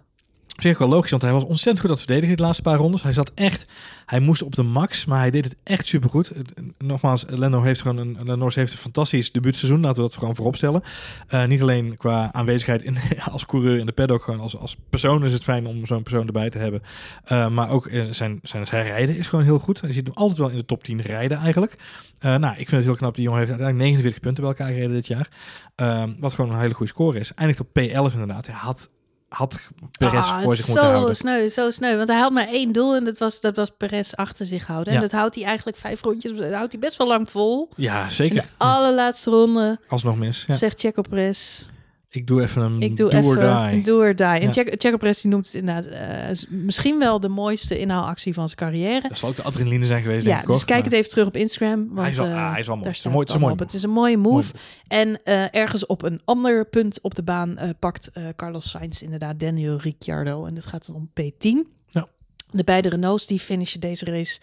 [0.63, 2.77] Op zich wel logisch, want hij was ontzettend goed aan het verdedigen de laatste paar
[2.77, 3.03] rondes.
[3.03, 3.65] Hij zat echt,
[4.07, 6.29] hij moest op de max, maar hij deed het echt supergoed.
[6.29, 10.19] Het- Nogmaals, Lando heeft gewoon een, Lando Norris heeft een fantastisch debuutseizoen, laten we dat
[10.19, 10.83] gewoon voorop stellen.
[11.29, 12.97] Eh, niet alleen qua aanwezigheid in,
[13.33, 16.27] als coureur in de paddock, gewoon als, als persoon is het fijn om zo'n persoon
[16.27, 16.83] erbij te hebben.
[17.25, 19.81] Eh, maar ook eh, zijn, zijn, zijn rijden is gewoon heel goed.
[19.81, 21.77] Hij ziet hem altijd wel in de top 10 rijden eigenlijk.
[22.19, 23.15] Eh, nou, ik vind het heel knap.
[23.15, 25.29] Die jongen heeft uiteindelijk 49 punten bij elkaar gereden dit jaar.
[25.75, 27.35] Eh, wat gewoon een hele goede score is.
[27.35, 28.47] Eindigt op P11 inderdaad.
[28.47, 28.91] Hij had,
[29.33, 29.61] had
[29.99, 31.17] Perez Ah, voor zich zo moeten houden.
[31.17, 31.97] sneu, zo sneu.
[31.97, 34.89] Want hij had maar één doel en dat was, dat was Perez achter zich houden.
[34.89, 35.01] En Ja.
[35.01, 37.69] dat houdt hij eigenlijk vijf rondjes, dat houdt hij best wel lang vol.
[37.77, 38.43] Ja, In zeker.
[38.43, 40.45] de allerlaatste ronde Alsnog mis.
[40.47, 40.55] Ja.
[40.55, 41.67] zegt Checo Perez,
[42.15, 43.77] Ik doe even een ik doe do or even die.
[43.77, 44.27] een do or die.
[44.27, 44.51] En Ja.
[44.53, 49.09] Checo Perez die noemt het inderdaad eh, misschien wel de mooiste inhaalactie van zijn carrière.
[49.09, 50.49] Dat zal ook de adrenaline zijn geweest, Ja, denk ik.
[50.49, 51.87] dus kijk Maar het even terug op Instagram.
[51.87, 52.89] Want, Hij is wel, eh, ah, hij is wel mooi.
[52.89, 53.59] daar Het is een mooi, het is mooi op.
[53.59, 54.53] Het is een mooie move.
[54.53, 54.65] Mooi.
[54.89, 59.77] En eh, ergens op een ander punt op de baan pakt Carlos Sainz inderdaad Daniel
[59.77, 60.45] Ricciardo.
[60.47, 61.69] En dat gaat dan om P10.
[61.89, 62.09] Ja.
[62.51, 64.41] De beide Renaults die finishen deze race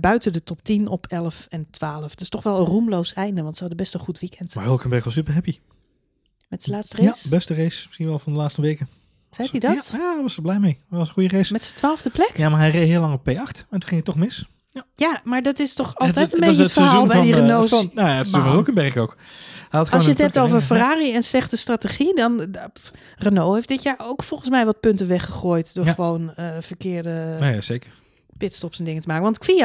[0.00, 2.14] buiten de top 10 op 11 en 12.
[2.14, 4.54] Dus toch wel een roemloos einde, want ze hadden best een goed weekend.
[4.54, 5.58] Maar Hulkenberg was super happy.
[6.48, 7.20] Met zijn laatste race.
[7.24, 8.88] Ja, beste race misschien wel van de laatste weken.
[9.30, 9.88] Zei hij dat?
[9.92, 10.78] Ja, ja, was er blij mee.
[10.90, 11.52] Dat was een goede race.
[11.52, 12.32] Met zijn twaalfde plek?
[12.36, 13.34] Ja, maar hij reed heel lang op P8.
[13.36, 14.44] En toen ging het toch mis.
[14.96, 17.68] Ja, maar dat is toch Het- altijd een beetje het verhaal bij die eh, Renaults.
[17.68, 18.50] van, nou ja, het seizoen van.
[18.52, 19.16] Hulkenberg ook.
[19.70, 20.60] Als je het hebt over.
[20.60, 24.80] Ferrari en slechte strategie, dan eh, pff, Renault heeft dit jaar ook volgens mij wat
[24.80, 25.92] punten weggegooid door Ja.
[25.92, 27.90] gewoon eh, verkeerde Ja, ja, zeker.
[28.38, 29.22] pitstops en dingen te maken.
[29.24, 29.56] Want eh,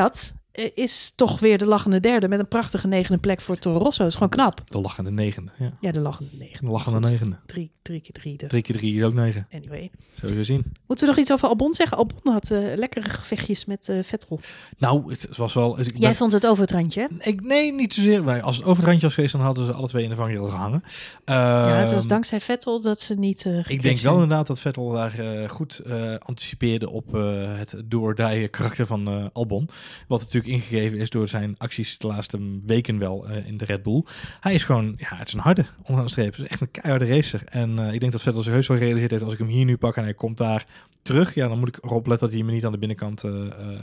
[0.74, 4.06] is toch weer de lachende derde met een prachtige negende plek voor Toro Rosso.
[4.06, 4.62] is gewoon knap.
[4.66, 5.52] De lachende negende.
[5.60, 5.72] Ja.
[5.80, 6.66] Ja, de lachende negende.
[6.66, 7.36] De lachende negende.
[7.46, 8.38] Drie, drie keer drie.
[8.38, 9.48] de- Drie keer drie is ook negen.
[9.54, 9.92] Anyway.
[10.22, 10.64] Je zien.
[10.88, 11.98] Moeten we nog iets over Albon zeggen?
[11.98, 14.40] Albon had eh, lekkere gevechtjes met eh Vettel.
[14.78, 15.80] Nou, het was wel...
[15.80, 17.30] Ik Jij ben- vond het over het randje, hè?
[17.30, 18.24] Ik, nee, niet zozeer.
[18.24, 20.16] Nee, Als het over het randje was geweest, dan hadden ze alle twee in de
[20.16, 20.84] vangrail gehangen.
[21.26, 24.60] ja, het was Ehm, dankzij Vettel dat ze niet eh Ik denk wel inderdaad dat
[24.60, 27.22] Vettel daar eh, goed eh, anticipeerde op eh,
[27.58, 29.70] het door-die karakter van eh, Albon.
[30.08, 33.84] Wat natuurlijk ingegeven is door zijn acties de laatste weken wel eh, in de Red
[33.84, 34.04] Bull.
[34.40, 36.24] Hij is gewoon, ja, het is een harde onderaan.
[36.24, 37.42] Het is echt een keiharde racer.
[37.46, 39.66] En eh, ik denk dat Vettel zich heus wel gerealiseerd heeft als ik hem hier
[39.66, 40.66] nu pak en hij komt daar
[41.02, 41.34] terug.
[41.34, 43.32] Ja, dan moet ik erop letten dat hij me niet aan de binnenkant eh,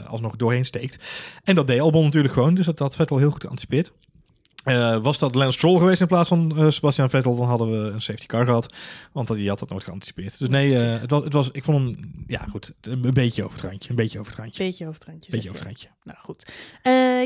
[0.07, 1.21] alsnog doorheen steekt.
[1.43, 2.53] En dat deed Albon natuurlijk gewoon.
[2.53, 3.91] Dus dat had Vettel heel goed geanticipeerd.
[4.63, 7.89] Eh, was dat Lance Stroll geweest in plaats van eh, Sebastian Vettel, dan hadden we
[7.89, 8.73] een safety car gehad.
[9.11, 10.39] Want dat, die had dat nooit geanticipeerd.
[10.39, 13.43] Dus nee, eh, het, was, het was, ik vond hem, ja goed, een, een beetje
[13.43, 13.89] over het randje.
[13.89, 14.63] Een beetje over het randje.
[14.63, 15.31] Beetje over het randje.
[15.31, 15.87] Beetje over het randje.
[16.03, 16.53] Nou goed.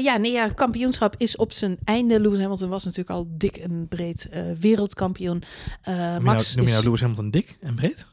[0.03, 2.19] Ja, nee, ja, kampioenschap is op zijn einde.
[2.19, 5.43] Lewis Hamilton was natuurlijk al dik en breed wereldkampioen.
[5.85, 8.05] Noem je, Max nou, noem je nou is, Lewis Hamilton dik en breed?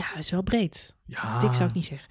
[0.00, 0.94] hij is wel breed.
[1.06, 1.40] Ja.
[1.40, 2.08] Dik zou ik niet zeggen.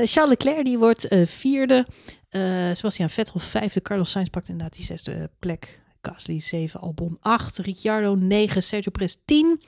[0.00, 1.86] Eh, Charles Leclerc die wordt eh, vierde.
[2.28, 3.82] Eh, Sebastian Vettel vijfde.
[3.82, 5.80] Carlos Sainz pakt inderdaad die zesde plek.
[6.02, 9.62] Gasly 7, Albon 8, Ricciardo 9, Sergio Perez 10.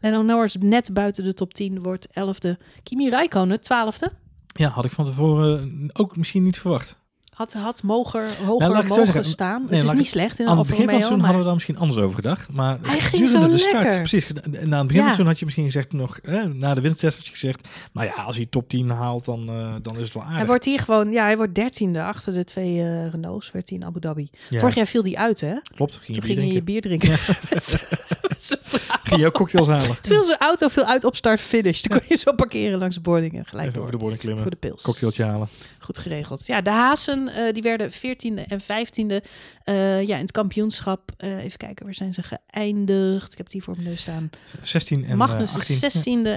[0.00, 2.56] Lando Norris net buiten de top 10 wordt 11e.
[2.82, 4.12] Kimi Räikkönen 12e.
[4.46, 6.98] Ja, had ik van tevoren ook misschien niet verwacht.
[7.34, 8.22] Had, had hoger
[8.58, 9.60] Nou, ik zo mogen zeggen, staan.
[9.62, 11.52] nee, het is ik- niet slecht in Aan het begin van het hadden we daar
[11.54, 12.52] misschien anders over gedacht.
[12.52, 13.96] Maar Hij ging zo de start, lekker.
[13.98, 14.24] precies.
[14.24, 15.02] ged- En na het begin van Ja.
[15.02, 18.22] seizoen had je misschien gezegd nog, eh, na de wintertest had je gezegd, nou ja,
[18.22, 20.36] als hij top 10 haalt, dan, eh, dan is het wel aardig.
[20.38, 23.78] hij wordt hier gewoon, ja, hij wordt dertiende achter de twee eh Renaults, werd hij
[23.78, 24.30] in Abu Dhabi.
[24.50, 25.54] Ja, Vorig jaar viel die uit, hè?
[25.74, 25.92] klopt.
[25.94, 26.64] Ging je Toen bier ging drinken.
[26.64, 27.18] bier drinken.
[27.18, 27.98] vrouw.
[29.04, 29.96] Ging je ook cocktails halen.
[30.00, 31.80] Terwijl zijn auto veel uit op start finish.
[31.82, 34.20] Dan kon je zo parkeren langs de boarding en gelijk Even door over de boarding
[34.22, 34.42] klimmen.
[34.42, 34.82] voor de pils.
[34.82, 35.48] Cocktailtje halen.
[35.84, 36.46] Goed geregeld.
[36.46, 39.24] Ja, de Hazen eh, die werden 14e en 15e.
[39.62, 41.12] Eh, ja, in het kampioenschap.
[41.16, 43.32] eh, even kijken, waar zijn ze geëindigd?
[43.32, 44.30] Ik heb die voor mijn neus staan.
[44.62, 45.74] 16 en Magnus 18.
[45.74, 45.80] is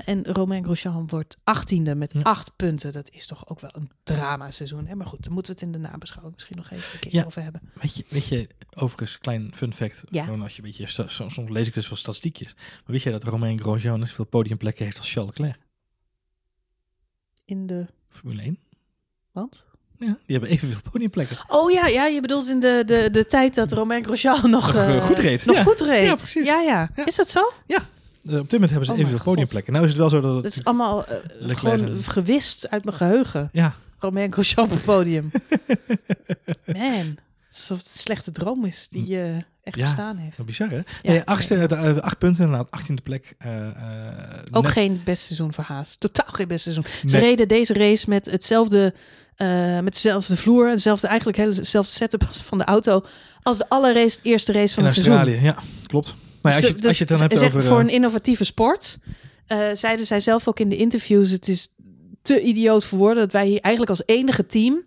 [0.01, 2.21] 16e en Romain Grosjean wordt 18e met Ja.
[2.21, 2.91] 8 punten.
[2.91, 4.87] Dat is toch ook wel een drama-seizoen.
[4.87, 4.95] Hè?
[4.95, 7.23] Maar goed, daar moeten we het in de nabeschouwing misschien nog even een keer Ja.
[7.23, 7.61] over hebben.
[7.81, 10.03] Weet je, weet je, overigens, klein fun fact.
[10.09, 10.23] Ja.
[10.23, 12.53] Gewoon als je een beetje, soms lees ik dus wel statistiekjes.
[12.55, 15.59] Maar weet je dat Romain Grosjean zoveel podiumplekken heeft als Charles Leclerc?
[17.45, 17.85] In de...
[18.09, 18.59] Formule 1.
[19.39, 19.65] Want?
[19.99, 21.37] Ja, die hebben evenveel podiumplekken.
[21.47, 24.95] Oh ja, ja, je bedoelt in de, de, de tijd dat Romain Grosjean nog, eh,
[24.97, 25.45] eh, goed reed.
[25.45, 25.63] Nog Ja.
[25.63, 26.03] goed reed.
[26.05, 26.45] Ja, precies.
[26.47, 26.89] Ja, ja.
[26.95, 27.05] Ja.
[27.05, 27.39] Is dat zo?
[27.67, 27.75] Eh,
[28.23, 29.73] op dit moment hebben ze Oh evenveel podiumplekken.
[29.73, 30.43] Nou is het wel zo dat het...
[30.43, 31.05] Dat is allemaal
[31.39, 33.49] gewoon en- gewist uit mijn geheugen.
[33.51, 35.31] Ja, Romain Grosjean op het podium.
[36.65, 37.17] Man,
[37.47, 39.83] het alsof het een slechte droom is die je echt Ja.
[39.83, 40.45] bestaan heeft.
[40.45, 40.75] bizar hè?
[40.75, 43.35] Ja, nee, achtste, de, acht punten inderdaad, achttiende plek.
[44.51, 45.95] Ook net- geen beste seizoen voor Haas.
[45.95, 46.91] Totaal geen beste seizoen.
[47.09, 47.25] Ze Nee.
[47.25, 48.93] reden deze race met hetzelfde,
[49.37, 53.03] eh, met dezelfde vloer, hetzelfde eigenlijk hele dezelfde setup als van de auto
[53.43, 55.15] als de allerrace, eerste race van in het seizoen.
[55.15, 56.15] Australië, ja, klopt.
[56.41, 57.63] Maar ja, als, je, Dus- als je het dan hebt over...
[57.63, 58.97] voor eh, een innovatieve sport,
[59.47, 61.69] eh, zeiden zij zelf ook in de interviews, het is
[62.21, 64.83] te idioot voor woorden dat wij hier eigenlijk als enige team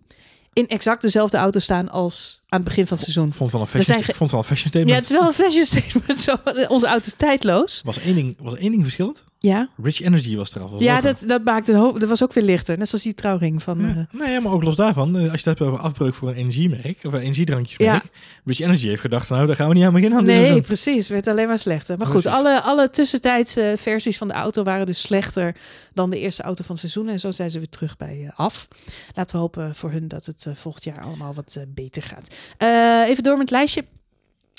[0.52, 3.32] in exact dezelfde auto staan als aan het begin van het seizoen.
[3.32, 5.32] vond wel een fashion, zijn ge- vond wel een fashion Ja, het is wel een
[5.32, 6.20] fashion statement.
[6.28, 6.34] Zo,
[6.68, 7.80] onze auto is tijdloos.
[7.84, 9.24] was één ding, was één ding verschillend.
[9.42, 10.70] Ja, Rich Energy was eraf.
[10.70, 12.00] was ja dat, dat maakte een hoop.
[12.00, 12.78] Dat was ook weer lichter.
[12.78, 13.78] Net zoals die trouwring van.
[13.80, 14.08] Ja.
[14.12, 16.34] eh, Nee, maar ook los daarvan, eh, als je het hebt over afbreuk voor een
[16.34, 18.04] energiemerk, of een energiedrankjesmerk,
[18.44, 21.08] Rich Energy heeft gedacht, nou, daar gaan we niet aan beginnen aan nee, precies.
[21.08, 21.98] Werd alleen maar slechter.
[21.98, 25.56] Maar goed, alle, alle tussentijdse versies van de auto waren dus slechter
[25.94, 27.12] dan de eerste auto van het seizoen.
[27.12, 28.68] En zo zijn ze weer terug bij eh, af.
[29.14, 32.34] Laten we hopen voor hun dat het eh, volgend jaar allemaal wat eh, beter gaat.
[32.56, 33.84] Eh, even door met het lijstje.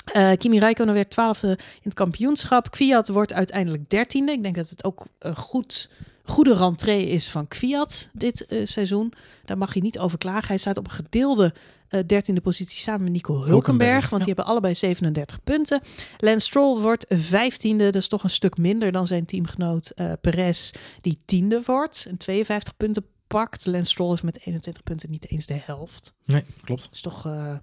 [0.06, 2.72] Eh, Kimi Räikkönen werd twaalfde in het kampioenschap.
[2.72, 4.32] Kwiat wordt uiteindelijk dertiende.
[4.32, 5.90] Ik denk dat het ook een goed,
[6.24, 9.14] goede rentree is van Kwiat dit eh, seizoen.
[9.46, 10.48] Daar mag je niet over klagen.
[10.48, 11.54] Hij staat op een gedeelde
[11.88, 13.66] eh, dertiende positie samen met Nico Hulkenberg.
[13.66, 14.18] Hulkenberg, want ja.
[14.18, 15.82] die hebben allebei 37 punten.
[16.18, 17.84] Lance Stroll wordt vijftiende.
[17.84, 20.72] Dat is toch een stuk minder dan zijn teamgenoot eh Perez,
[21.02, 22.06] die tiende wordt.
[22.10, 23.66] En 52 punten pakt.
[23.66, 26.14] Lance Stroll is met 21 punten niet eens de helft.
[26.26, 26.84] Nee, klopt.
[26.84, 27.56] Dat is toch, eh,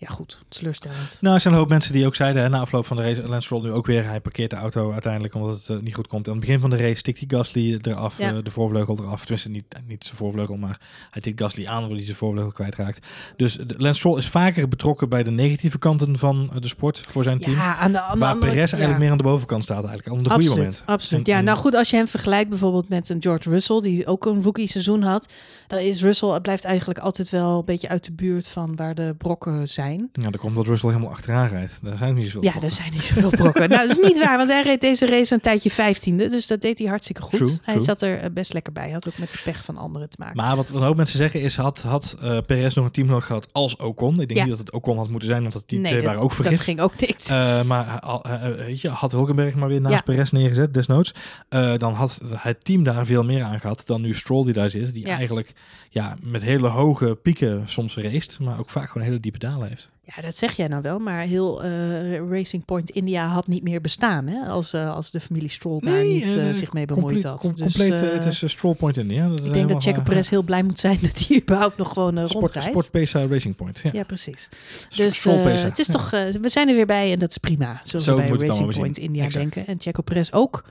[0.00, 1.16] ja goed, teleurstellend.
[1.20, 3.22] Nou, er zijn een hoop mensen die ook zeiden, hè, na afloop van de race,
[3.28, 6.06] Lance Stroll nu ook weer, hij parkeert de auto uiteindelijk omdat het eh, niet goed
[6.06, 6.26] komt.
[6.28, 8.32] Aan het begin van de race stikt hij Gasly eraf, Ja.
[8.32, 9.20] eh, de voorvleugel eraf.
[9.20, 10.80] Tenminste, niet, niet zijn voorvleugel, maar
[11.10, 13.06] hij tikt Gasly aan waardoor hij zijn voorvleugel kwijtraakt.
[13.36, 16.98] Dus de, Lance Stroll is vaker betrokken bij de negatieve kanten van eh, de sport
[16.98, 17.56] voor zijn team.
[17.56, 18.58] Ja, aan de, aan de waar Perez ja.
[18.76, 20.82] eigenlijk meer aan de bovenkant staat, eigenlijk aan de goede moment.
[20.86, 21.26] Absoluut.
[21.26, 24.06] En- Ja, en- nou goed, als je hem vergelijkt bijvoorbeeld met een George Russell, die
[24.06, 25.28] ook een rookie seizoen had,
[25.66, 29.14] dan is Russell blijft eigenlijk altijd wel een beetje uit de buurt van waar de
[29.18, 29.86] brokken zijn.
[29.96, 31.78] Ja, dan komt dat Russell helemaal achteraan rijdt.
[31.82, 32.70] Daar zijn niet zoveel Ja, brokken.
[32.70, 33.68] er zijn niet zoveel brokken.
[33.68, 36.60] nou, dat is niet waar, want hij reed deze race een tijdje vijftiende, dus dat
[36.60, 37.36] deed hij hartstikke goed.
[37.38, 37.86] True, hij true.
[37.86, 38.90] zat er eh, best lekker bij.
[38.90, 40.36] Had ook met de pech van anderen te maken.
[40.36, 43.22] Maar wat, wat een hoop mensen zeggen is, had, had eh, Perez nog een teamgenoot
[43.22, 44.10] gehad als Ocon?
[44.12, 44.40] Ik denk Ja.
[44.40, 46.32] niet dat het Ocon had moeten zijn, want dat die nee, twee dat, waren ook
[46.32, 46.52] vergif.
[46.56, 47.28] dat ging ook niks.
[47.28, 48.00] Eh, maar
[48.56, 50.00] weet je, had Hulkenberg maar weer naast Ja.
[50.00, 51.14] Perez neergezet, desnoods.
[51.76, 54.94] dan had het team daar veel meer aan gehad dan nu Stroll die daar zit.
[54.94, 55.16] Die Ja.
[55.16, 55.52] eigenlijk
[55.90, 59.77] ja, met hele hoge pieken soms race, maar ook vaak gewoon hele diepe dalen heeft.
[60.16, 63.80] Ja, dat zeg jij nou wel, maar heel eh, Racing Point India had niet meer
[63.80, 67.38] bestaan hè, als, eh, als de familie Stroll daar niet eh, zich mee bemoeid had.
[67.40, 69.10] com- Dus, compleet, het is Stroll Point in.
[69.10, 71.92] Ja, dat ik denk dat Checo Perez heel blij moet zijn dat hij überhaupt nog
[71.92, 72.68] gewoon rondrijdt.
[72.68, 73.78] Sport Pesa Racing Point.
[73.82, 73.90] Ja.
[73.92, 74.48] Ja, precies.
[74.88, 75.92] Dus het is Ja.
[75.92, 77.80] toch, we zijn er weer bij en dat is prima.
[77.82, 78.98] Zullen Zo we bij Racing Point.
[78.98, 79.54] India Exact.
[79.54, 79.72] denken.
[79.72, 80.64] En Checo Perez ook.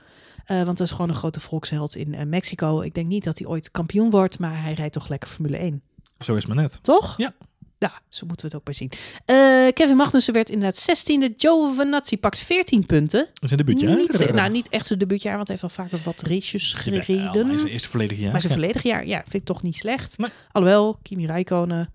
[0.46, 2.80] Want dat is gewoon een grote volksheld in Mexico.
[2.80, 5.82] Ik denk niet dat hij ooit kampioen wordt, maar hij rijdt toch lekker Formule 1.
[6.18, 6.78] Zo is maar net.
[6.82, 7.14] Toch?
[7.16, 7.32] Ja.
[7.78, 8.90] Ja, zo moeten we het ook maar zien.
[9.24, 11.34] Eh, Kevin Magnussen werd inderdaad 16e.
[11.36, 13.28] Giovinazzi pakt 14 punten.
[13.32, 13.88] Dat is een debuutje.
[13.88, 13.94] hè?
[13.96, 17.46] Niet, ze- nou, niet echt zijn debuutjaar, want hij heeft al vaker wat races gereden.
[17.46, 18.32] maar Zijn eerste volledige jaar.
[18.32, 18.58] Maar zijn Ja.
[18.58, 20.18] volledig jaar, ja, vind ik toch niet slecht.
[20.18, 20.30] Nee.
[20.52, 21.92] Alhoewel, Kimi Räikkönen,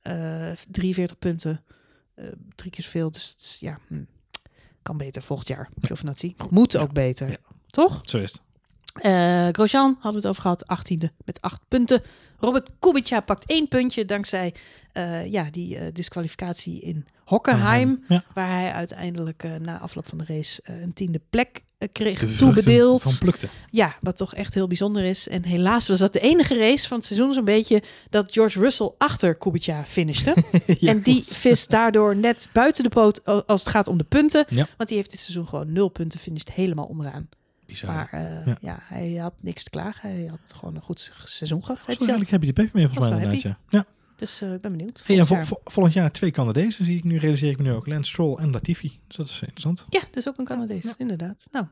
[0.00, 1.64] eh 43 punten,
[2.14, 3.10] eh, drie keer zoveel.
[3.10, 4.02] Dus is, ja, hm,
[4.82, 5.68] kan beter volgend jaar.
[5.80, 6.34] Giovinazzi.
[6.50, 7.30] Moet ook beter.
[7.30, 7.36] Ja.
[7.66, 8.00] Toch?
[8.02, 8.40] Zo is het.
[9.00, 12.02] Eh Grosjean hadden we het over gehad, 18e met 8 punten.
[12.38, 14.54] Robert Kubica pakt één puntje dankzij
[14.92, 18.04] eh, ja, die eh, disqualificatie in Hockenheim.
[18.08, 18.24] Ja.
[18.34, 23.02] Waar hij uiteindelijk na afloop van de race een tiende plek kreeg toebedeeld.
[23.02, 23.48] Van plukte.
[23.70, 25.28] Ja, wat toch echt heel bijzonder is.
[25.28, 28.92] En helaas was dat de enige race van het seizoen zo'n beetje dat George Russell
[28.98, 30.34] achter Kubica finishte.
[30.78, 34.44] Ja, en die vist daardoor net buiten de poot als het gaat om de punten.
[34.48, 34.66] Ja.
[34.76, 37.28] Want die heeft dit seizoen gewoon nul punten, finished helemaal onderaan.
[37.70, 37.94] Bizar.
[37.94, 38.56] Maar eh, Ja.
[38.60, 38.78] ja.
[38.82, 40.10] hij had niks te klagen.
[40.10, 41.80] Hij had gewoon een goed se- seizoen gehad.
[41.82, 43.38] Zo eigenlijk heb je die peper mee volgens mij.
[43.42, 43.58] Ja.
[43.68, 43.84] Ja.
[44.16, 45.02] Dus eh, ik ben benieuwd.
[45.06, 45.46] Hey, en Volgend vol- jaar.
[45.46, 47.86] vol- volgend jaar twee Canadezen zie ik nu, realiseer ik me nu ook.
[47.86, 49.00] Lance Stroll en Latifi.
[49.06, 49.84] Dus dat is interessant.
[49.88, 51.48] Ja, dus ook een Canadees, inderdaad.
[51.52, 51.66] Nou,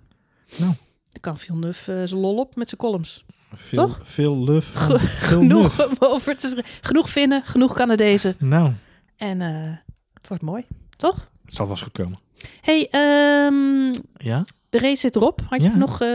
[0.59, 0.73] Nou.
[1.11, 3.25] Dan kan Villeneuve uh, zijn lol op met zijn columns.
[3.55, 4.01] Veel, Toch?
[4.03, 4.73] veel luf.
[5.31, 6.73] Genoeg om over te schrijven.
[6.81, 8.35] Genoeg Finnen, genoeg Canadezen.
[8.39, 8.73] Nou,
[9.17, 9.77] En eh,
[10.15, 10.65] het wordt mooi,
[10.97, 11.31] toch?
[11.45, 12.19] het zal vast goed komen.
[12.61, 14.45] hey, ehm, Ja?
[14.71, 15.41] De race zit erop.
[15.49, 15.77] Had je Ja.
[15.77, 16.09] nog eh,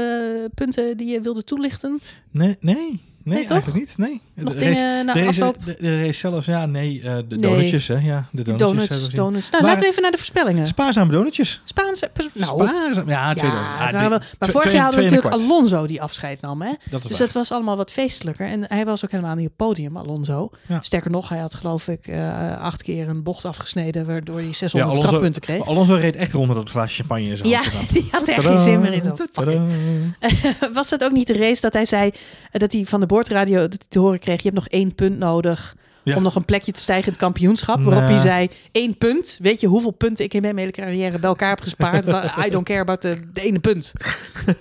[0.54, 2.00] punten die je wilde toelichten?
[2.32, 3.02] Nee, nee.
[3.24, 3.98] Nee, Nee, eigenlijk niet.
[3.98, 4.22] Nee.
[4.36, 5.66] Nog de dingen race, na de, race, afloop?
[5.66, 7.02] de, de race zelf, ja, nee.
[7.04, 7.40] eh, de Nee.
[7.40, 7.98] donutjes, hè.
[7.98, 8.88] Ja, de Donuts.
[8.90, 10.68] Nou, Maar- laten we even naar de voorspellingen.
[10.68, 11.62] Spaarzame donutjes.
[11.66, 12.12] Spaanse...
[12.34, 13.10] Nou, Spaarzaam.
[13.10, 14.10] Ja, twee ja, het wel-
[14.40, 15.42] maar vorig jaar hadden we natuurlijk.
[15.42, 16.72] Alonso die afscheid nam, hè?
[16.90, 17.22] Dat Dus waar.
[17.22, 18.48] het was allemaal wat feestelijker.
[18.48, 20.50] En hij was ook helemaal niet op het podium, Alonso.
[20.68, 20.82] Ja.
[20.82, 24.06] Sterker nog, hij had geloof ik eh, acht keer een bocht afgesneden...
[24.06, 25.66] waardoor hij 600 Alonso- strafpunten kreeg.
[25.68, 27.62] Alonso reed echt rond met dat glaasje champagne in zijn Ja,
[27.94, 29.14] die had echt geen zin meer in.
[30.74, 32.12] Was dat ook niet de race dat hij zei...
[32.52, 34.38] eh, dat hij van de hij te horen kreeg...
[34.38, 35.76] je hebt nog één punt nodig...
[36.04, 36.16] Ja.
[36.16, 37.82] om nog een plekje te stijgen in het kampioenschap.
[37.84, 39.38] Waarop hij zei, één punt.
[39.42, 42.08] Weet je hoeveel punten ik in mijn hele carrière bij elkaar heb gespaard?
[42.46, 43.94] I don't care about de, de ene punt.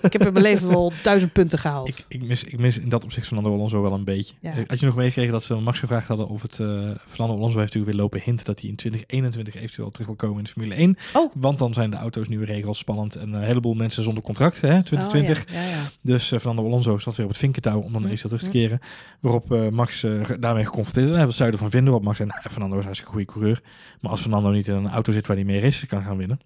[0.01, 1.87] ik heb in mijn leven wel duizend punten gehaald.
[1.89, 4.33] Ik, ik, mis, ik mis in dat opzicht Fernando Alonso wel een beetje.
[4.39, 4.51] Ja.
[4.51, 6.59] Eh, Had je nog meegekregen dat ze Max gevraagd hadden of het...
[6.59, 6.67] eh,
[7.07, 10.37] Fernando Alonso heeft natuurlijk weer lopen hinten dat hij in 2021 eventueel terug wil komen
[10.37, 10.97] in de Formule 1.
[11.13, 11.31] Oh.
[11.35, 14.83] Want dan zijn de auto's nieuwe regels spannend en een heleboel mensen zonder contract, hè,
[14.83, 15.43] 2020.
[15.43, 15.59] Oh, ja.
[16.01, 18.51] Dus eh, Fernando Alonso zat weer op het vinkentouw om dan Hm, eventueel terug hm.
[18.51, 18.79] te keren.
[19.19, 20.05] Waarop Max
[20.39, 21.32] daarmee geconfronteerd is.
[21.33, 21.93] Zuiden van vinden.
[21.93, 23.61] Wat Max zei, nou, Fernando is een goede coureur.
[24.01, 26.39] Maar als Fernando niet in een auto zit waar hij meer races kan gaan winnen.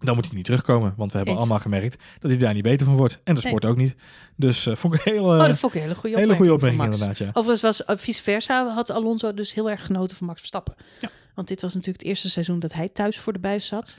[0.00, 0.94] Dan moet hij niet terugkomen.
[0.96, 1.42] Want we hebben Eens.
[1.44, 3.20] allemaal gemerkt dat hij daar niet beter van wordt.
[3.24, 3.48] En de Nee.
[3.50, 3.94] sport ook niet.
[4.36, 6.52] Dus eh, vond ik een hele, Oh, dat vond ik een hele goede hele goede
[6.52, 7.34] opmerking opmerking inderdaad.
[7.34, 7.40] Ja.
[7.40, 10.74] Overigens was uh, vice versa, had Alonso dus heel erg genoten van Max Verstappen.
[11.00, 11.08] Ja.
[11.34, 13.98] Want dit was natuurlijk het eerste seizoen dat hij thuis voor de buis zat.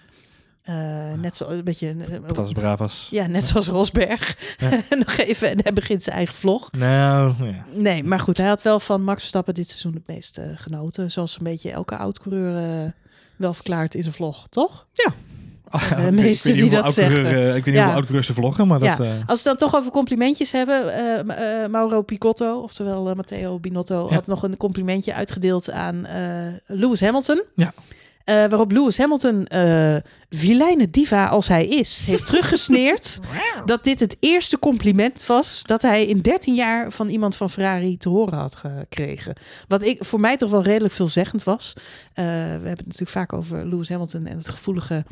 [0.64, 0.76] Eh,
[1.22, 1.96] net zo een beetje.
[2.34, 3.08] Dat is Bravas.
[3.12, 4.38] ja, net zoals Rosberg.
[4.58, 4.70] Ja.
[5.06, 6.72] Nog even en hij begint zijn eigen vlog.
[6.72, 7.66] Nou, ja.
[7.74, 11.12] Nee, maar goed, hij had wel van Max Verstappen dit seizoen het meest eh, genoten.
[11.12, 12.92] Zoals een beetje elke oud-coureur eh,
[13.36, 14.86] wel verklaart in zijn vlog, toch?
[16.12, 17.28] Meesten ik weet niet die dat zeggen.
[17.28, 17.72] ik weet niet Ja.
[17.74, 18.98] hoeveel oud-coureurs ze vloggen, maar dat...
[18.98, 19.24] Ja.
[19.26, 20.86] Als we het dan toch over complimentjes hebben.
[21.26, 24.14] Ma- Mauro Picotto, oftewel Matteo Binotto, Ja.
[24.14, 26.08] had nog een complimentje uitgedeeld aan
[26.66, 27.44] Lewis Hamilton.
[27.56, 27.74] Ja.
[28.24, 29.48] Eh, waarop Lewis Hamilton,
[30.30, 33.20] vilijne diva als hij is, heeft teruggesneerd
[33.66, 37.98] dat dit het eerste compliment was dat hij in 13 jaar van iemand van Ferrari
[37.98, 39.36] te horen had gekregen.
[39.68, 41.74] Wat ik voor mij toch wel redelijk veelzeggend was.
[42.14, 45.06] Eh, we hebben het natuurlijk vaak over Lewis Hamilton en het gevoelige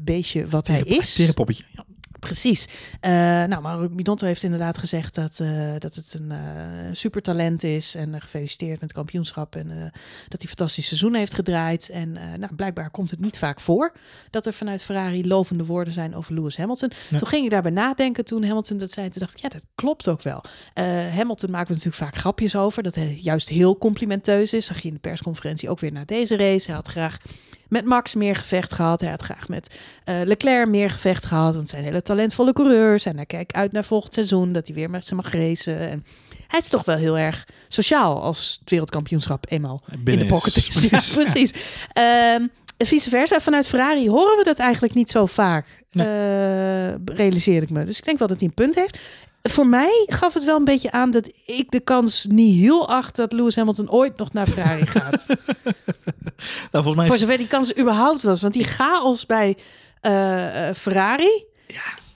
[0.00, 1.14] beestje wat hij is.
[1.14, 1.64] Terenpoppetje.
[1.70, 1.84] Ja.
[2.20, 2.66] Precies.
[3.00, 3.10] Eh,
[3.44, 6.38] nou, maar Binotto heeft inderdaad gezegd dat, eh, dat het een eh
[6.92, 7.94] supertalent is.
[7.94, 9.56] En gefeliciteerd met het kampioenschap.
[9.56, 9.68] En
[10.28, 11.88] dat hij fantastisch seizoen heeft gedraaid.
[11.88, 13.92] En nou, blijkbaar komt het niet vaak voor
[14.30, 16.92] dat er vanuit Ferrari lovende woorden zijn over Lewis Hamilton.
[17.10, 17.18] Ja.
[17.18, 19.08] Toen ging ik daarbij nadenken toen Hamilton dat zei.
[19.08, 20.44] Toen dacht ik, ja, dat klopt ook wel.
[21.14, 22.82] Hamilton maken we natuurlijk vaak grapjes over.
[22.82, 24.66] Dat hij juist heel complimenteus is.
[24.66, 26.66] Zag je in de persconferentie ook weer na deze race.
[26.66, 27.18] Hij had graag
[27.68, 29.00] met Max meer gevecht gehad.
[29.00, 31.54] Hij had graag met eh, Leclerc meer gevecht gehad.
[31.54, 33.04] Want zijn hele talentvolle coureurs.
[33.04, 34.52] En hij kijkt uit naar volgend seizoen.
[34.52, 35.78] Dat hij weer met ze mag racen.
[35.78, 36.04] En
[36.46, 40.56] hij is toch wel heel erg sociaal als het wereldkampioenschap eenmaal Binnen in de pocket
[40.56, 40.66] is.
[40.82, 41.12] Ja, Precies.
[41.14, 41.52] precies.
[41.92, 42.46] Ehm,
[42.78, 45.84] vice versa, vanuit Ferrari horen we dat eigenlijk niet zo vaak.
[45.92, 46.06] Nee.
[46.06, 47.84] eh, realiseer ik me.
[47.84, 48.98] Dus ik denk wel dat hij een punt heeft.
[49.50, 53.16] Voor mij gaf het wel een beetje aan dat ik de kans niet heel acht
[53.16, 55.26] dat Lewis Hamilton ooit nog naar Ferrari gaat.
[55.26, 58.40] Nou, volgens mij Voor zover die kans überhaupt was.
[58.40, 59.56] Want die chaos bij
[60.00, 61.44] eh, eh, Ferrari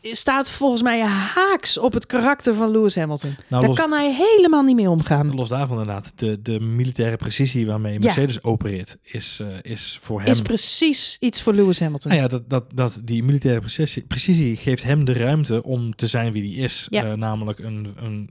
[0.03, 3.31] staat volgens mij haaks op het karakter van Lewis Hamilton.
[3.31, 5.35] Nou, Daar los- kan hij helemaal niet mee omgaan.
[5.35, 7.99] Los daarvan inderdaad, de, de militaire precisie waarmee Ja.
[7.99, 10.29] Mercedes opereert, is, eh, is voor hem...
[10.31, 12.11] Is precies iets voor Lewis Hamilton.
[12.11, 16.07] Nou ja, dat, dat, dat die militaire precisie, precisie geeft hem de ruimte om te
[16.07, 16.87] zijn wie hij is.
[16.91, 17.05] Ja.
[17.05, 18.31] Eh, namelijk een, een,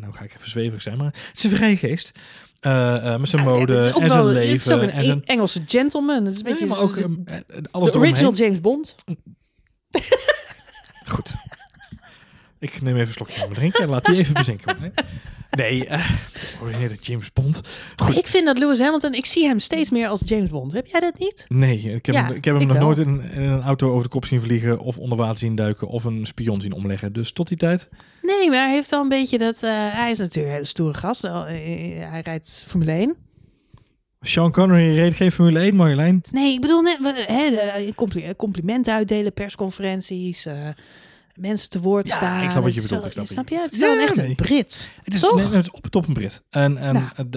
[0.00, 2.10] nou ga ik even zweverig zijn, maar het is een vrije geest.
[2.60, 4.50] Eh, met zijn Ja, mode en zijn leven.
[4.52, 6.24] Het is ook een en zijn, Engelse gentleman.
[6.24, 8.32] Het is een Nee, beetje maar ook de- alles de original.
[8.32, 8.94] James Bond.
[11.06, 11.34] Goed.
[12.58, 14.76] Ik neem even een slokje van mijn drinken en laat die even bezinken.
[14.78, 14.90] hoor.
[15.50, 16.10] Nee, eh
[16.62, 17.60] originele James Bond.
[17.96, 18.16] Goed.
[18.16, 20.72] Ik vind dat Lewis Hamilton, ik zie hem steeds meer als James Bond.
[20.72, 21.44] Heb jij dat niet?
[21.48, 22.86] Nee, ik heb Ja, hem, ik heb hem ik nog wel.
[22.86, 25.88] nooit in, in een auto over de kop zien vliegen of onder water zien duiken
[25.88, 27.12] of een spion zien omleggen.
[27.12, 27.88] Dus tot die tijd.
[28.22, 29.62] Nee, maar hij heeft wel een beetje dat...
[29.62, 31.24] eh, hij is natuurlijk een hele stoere gast.
[31.24, 33.14] Eh, hij rijdt Formule 1.
[34.26, 36.20] Sean Connery reed geen Formule 1, Marjolein.
[36.30, 37.54] Nee, ik bedoel net hè,
[37.94, 40.54] compli- complimenten uitdelen, persconferenties, eh,
[41.36, 42.42] mensen te woord Ja, staan.
[42.44, 43.58] ik snap wat je bedoelt, wel- ik snap snap je?
[43.58, 44.28] Het is wel Ja, echt nee.
[44.28, 44.90] een Brit.
[45.02, 45.36] Het is, Toch?
[45.36, 46.42] nee, het is op het top een Brit.
[46.50, 46.78] En,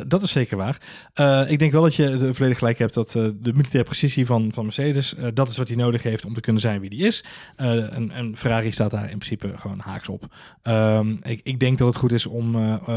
[0.07, 0.77] dat is zeker waar.
[1.13, 4.25] Eh, ik denk wel dat je de volledig gelijk hebt dat eh, de militaire precisie
[4.25, 6.89] van, van Mercedes, eh, dat is wat hij nodig heeft om te kunnen zijn wie
[6.97, 7.23] hij is.
[7.55, 10.35] En, en Ferrari staat daar in principe gewoon haaks op.
[10.61, 12.55] Ehm, ik, ik denk dat het goed is om,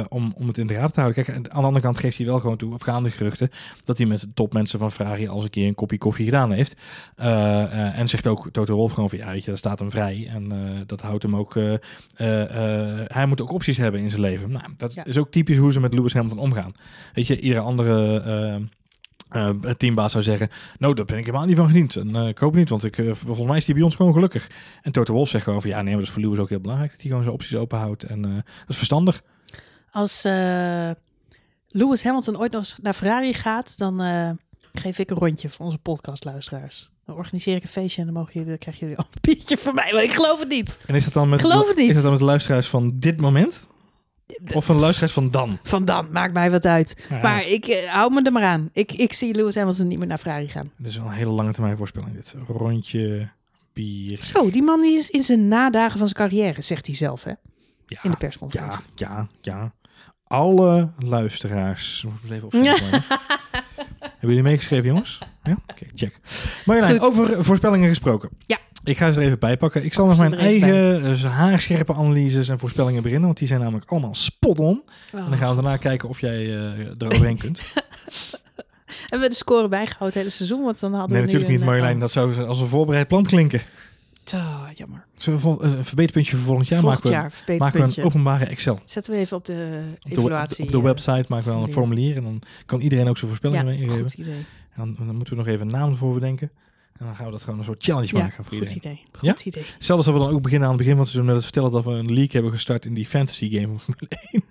[0.09, 1.25] om, om het in de gaten te houden.
[1.25, 3.51] Kijk, aan de andere kant geeft hij wel gewoon toe, of gaan de geruchten,
[3.85, 6.77] dat hij met topmensen van Ferrari al eens een keer een kopje koffie gedaan heeft.
[7.17, 10.29] En zegt ook Toto Wolff gewoon van, ja, weet je, dat staat hem vrij.
[10.31, 10.53] En
[10.97, 11.57] dat, houdt hem ook...
[11.57, 11.81] eh, eh,
[13.01, 14.51] eh, hij moet ook opties hebben in zijn leven.
[14.51, 15.05] Nou, dat Ja.
[15.05, 16.73] is ook typisch hoe ze met Lewis Hamilton omgaan.
[17.15, 18.69] Weet je, iedere andere...
[19.77, 21.97] teambaas zou zeggen, nou, daar ben ik helemaal niet van gediend.
[21.97, 24.51] En ik hoop niet, want ik, volgens mij is die bij ons gewoon gelukkig.
[24.83, 26.61] En Toto Wolff zegt gewoon van, ja, nee, maar dat is voor Lewis ook heel
[26.61, 28.03] belangrijk, dat hij gewoon zijn opties open houdt.
[28.03, 29.23] En dat is verstandig.
[29.91, 30.23] Als
[31.69, 33.97] Lewis Hamilton ooit nog naar Ferrari gaat, dan
[34.73, 36.91] geef ik een rondje voor onze podcastluisteraars.
[37.07, 39.57] Dan organiseer ik een feestje en dan, mogen jullie, dan krijgen jullie al een biertje
[39.59, 39.93] van mij.
[39.93, 40.77] Maar ik geloof het niet.
[40.87, 41.89] En is dat dan met, Geloof het niet.
[41.89, 43.67] Is dat dan met luisteraars van dit moment?
[44.55, 45.59] Of van luisteraars van dan?
[45.63, 47.07] Van dan, maakt mij wat uit.
[47.11, 48.71] Ja, Maar ik eh, hou me er maar aan.
[48.73, 50.71] Ik, ik zie Lewis Hamilton niet meer naar Ferrari gaan.
[50.77, 52.35] Het is wel een hele lange termijn voorspelling dit.
[52.47, 53.29] Rondje
[53.73, 54.25] bier.
[54.25, 57.31] Zo, die man die is in zijn nadagen van zijn carrière, zegt hij zelf hè,
[57.31, 57.37] in
[57.87, 58.81] de Ja, persconferentie.
[58.95, 59.73] ja, ja, ja.
[60.27, 62.05] Alle luisteraars.
[62.05, 63.03] Moet ik even opschrijven.
[64.23, 65.19] Hebben jullie meegeschreven, jongens?
[65.45, 65.57] Ja?
[65.67, 66.21] Oké, check.
[66.65, 67.09] Marjolein, Goed.
[67.09, 68.29] over voorspellingen gesproken.
[68.47, 68.59] Ja.
[68.85, 69.85] Ik ga ze er even bij pakken.
[69.85, 73.27] Ik zal met ze mijn eigen eh, haarscherpe analyses en voorspellingen beginnen.
[73.27, 74.83] Want die zijn namelijk allemaal spot on.
[75.15, 77.61] Oh, en dan gaan we daarna kijken of jij eh er overheen kunt.
[79.11, 80.65] Hebben we de score bijgehouden het hele seizoen?
[80.65, 82.01] Want dan hadden Nee, we natuurlijk nu niet, een, eh, Marjolein.
[82.01, 83.61] Dat zou als een voorbereid plan klinken.
[84.75, 85.07] Jammer.
[85.17, 87.33] Zullen we vol- eh, een verbeterpuntje voor volgend jaar Volgend maken?
[87.47, 88.79] we- Maken we een openbare Excel.
[88.85, 90.65] Zetten we even op de Op de, evaluatie.
[90.65, 92.17] op de eh, website maken we dan een formulier.
[92.17, 94.03] En dan kan iedereen ook zijn voorspellingen Ja, mee ingeven.
[94.11, 94.35] goed idee.
[94.75, 96.51] En dan, dan moeten we nog even een naam voor bedenken.
[96.99, 98.77] En dan gaan we dat gewoon een soort challenge Ja, maken voor goed iedereen.
[98.77, 99.01] idee.
[99.13, 99.37] Goed Ja?
[99.45, 99.65] idee.
[99.79, 101.85] Stel dat we dan ook beginnen aan het begin het seizoen met het vertellen dat
[101.85, 104.43] we een league hebben gestart in die fantasy game van Formule 1.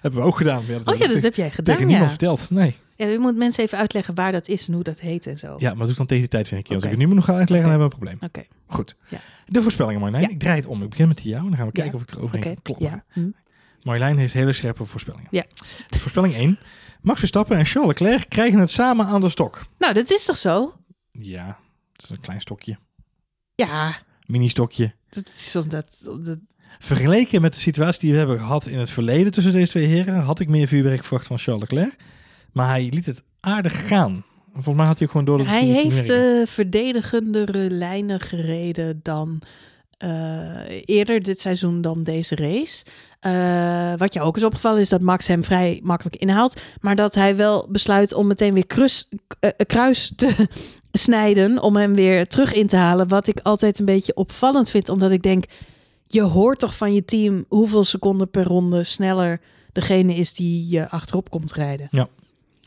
[0.00, 0.62] hebben we ook gedaan.
[0.66, 2.08] Ja, Oh ja, dat heb jij tegen gedaan, niemand ja.
[2.08, 2.50] verteld.
[2.50, 2.76] Nee.
[2.98, 3.06] Ja.
[3.06, 5.46] Je moet mensen even uitleggen waar dat is en hoe dat heet en zo.
[5.58, 6.74] Ja, maar dat doe ik dan tegen die tijd vind ik.
[6.74, 8.46] Als ik het nu nog ga uitleggen, dan hebben we een probleem.
[8.46, 8.54] Oké.
[8.66, 8.96] Goed.
[9.08, 9.18] Ja.
[9.46, 10.24] De voorspellingen, Marjolein.
[10.28, 10.34] Ja.
[10.34, 10.82] Ik draai het om.
[10.82, 11.80] Ik begin met die jou en dan gaan we Ja.
[11.82, 12.86] kijken of ik er overheen kan klappen.
[12.86, 13.04] Ja.
[13.12, 13.30] Hm.
[13.82, 15.28] Marjolein heeft hele scherpe voorspellingen.
[15.30, 15.44] Ja.
[15.88, 16.58] Voorspelling 1.
[17.00, 19.64] Max Verstappen en Charles Leclerc krijgen het samen aan de stok.
[19.78, 20.74] Nou, dat is toch zo?
[21.10, 21.58] Ja,
[21.92, 22.78] het is een klein stokje.
[23.54, 23.96] Ja,
[24.26, 24.94] Mini-stokje.
[25.10, 26.06] dat is omdat...
[26.08, 26.38] omdat
[26.78, 30.20] Vergeleken met de situatie die we hebben gehad in het verleden tussen deze twee heren,
[30.20, 31.96] had ik meer vuurwerk verwacht van Charles Leclerc.
[32.58, 34.24] Maar hij liet het aardig gaan.
[34.52, 39.42] Volgens mij had hij ook gewoon door dat hij heeft eh, verdedigendere lijnen gereden dan
[39.98, 40.08] eh,
[40.84, 42.84] eerder dit seizoen dan deze race.
[43.20, 46.60] Eh, wat je ook is opgevallen is dat Max hem vrij makkelijk inhaalt.
[46.80, 49.08] Maar dat hij wel besluit om meteen weer krus,
[49.40, 50.48] eh, kruis te
[50.92, 51.62] snijden.
[51.62, 53.08] Om hem weer terug in te halen.
[53.08, 54.88] Wat ik altijd een beetje opvallend vind.
[54.88, 55.44] Omdat ik denk,
[56.06, 59.40] je hoort toch van je team hoeveel seconden per ronde sneller
[59.72, 61.88] degene is die je achterop komt rijden.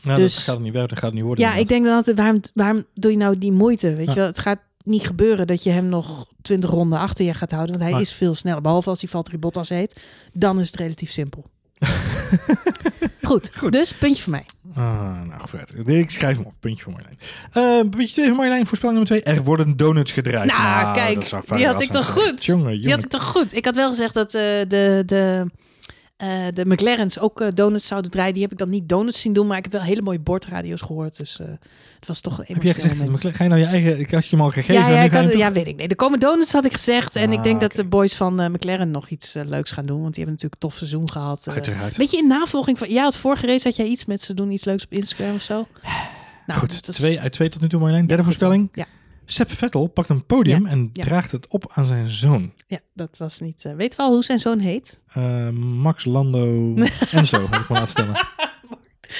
[0.02, 1.44] Nou, dus- dat gaat het niet werken, dat gaat het niet worden.
[1.44, 3.94] Ja, ik denk dan altijd, waarom, waarom doe je nou die moeite?
[3.94, 4.12] Weet Ja.
[4.12, 7.50] je wel, het gaat niet gebeuren dat je hem nog 20 ronden achter je gaat
[7.50, 7.70] houden.
[7.70, 8.60] Want hij Maar- is veel sneller.
[8.60, 10.00] Behalve als hij Valtteri Bottas heet.
[10.32, 11.44] Dan is het relatief simpel.
[13.22, 13.72] Goed, Goed.
[13.72, 14.44] dus puntje voor mij.
[14.74, 15.88] Ah, nou, vooruit.
[15.88, 16.52] Ik schrijf hem op.
[16.60, 17.18] Puntje voor Marjolein.
[17.52, 18.66] Eh puntje 2 van Marjolein.
[18.66, 19.34] Voorspelling nummer 2.
[19.36, 20.50] Er worden donuts gedraaid.
[20.50, 22.44] Nou, kijk, dat zou die had ik toch goed?
[22.44, 23.56] Jongen, Die had ik toch goed?
[23.56, 25.46] Ik had wel gezegd dat eh, de, de,
[26.22, 28.32] eh, de McLaren's ook eh, donuts zouden draaien.
[28.32, 29.46] Die heb ik dan niet donuts zien doen.
[29.46, 31.18] Maar ik heb wel hele mooie bordradio's gehoord.
[31.18, 31.46] Dus eh,
[31.98, 33.36] het was toch een Heb jij emotioneel gezegd, dat moment.
[33.36, 33.98] Ga je nou je eigen...
[34.00, 34.74] Ik had je hem al gegeven.
[34.74, 35.90] Ja, ja, ik je had, ja, weet ik niet.
[35.90, 37.16] Er komen donuts, had ik gezegd.
[37.16, 37.82] En ik Ah, denk dat oké.
[37.82, 40.00] de boys van McLaren nog iets leuks gaan doen.
[40.02, 41.46] Want die hebben natuurlijk een tof seizoen gehad.
[41.46, 41.96] eh.
[41.96, 42.90] Beetje in navolging van...
[42.90, 44.50] Ja, het vorige race had jij iets met ze doen.
[44.50, 45.66] Iets leuks op Instagram of zo.
[46.46, 48.06] Nou, Goed, dat is- twee uit twee tot nu toe Marjolein.
[48.06, 48.68] Derde Ja, voorspelling.
[48.72, 48.84] Ja.
[49.24, 51.04] Sepp Vettel pakt een podium Ja, en ja.
[51.04, 52.52] draagt het op aan zijn zoon.
[52.66, 53.64] Ja, dat was niet...
[53.64, 54.98] eh weet wel hoe zijn zoon heet?
[55.12, 56.74] Eh, Max Lando
[57.10, 58.14] Enzo, heb ik me laten stellen.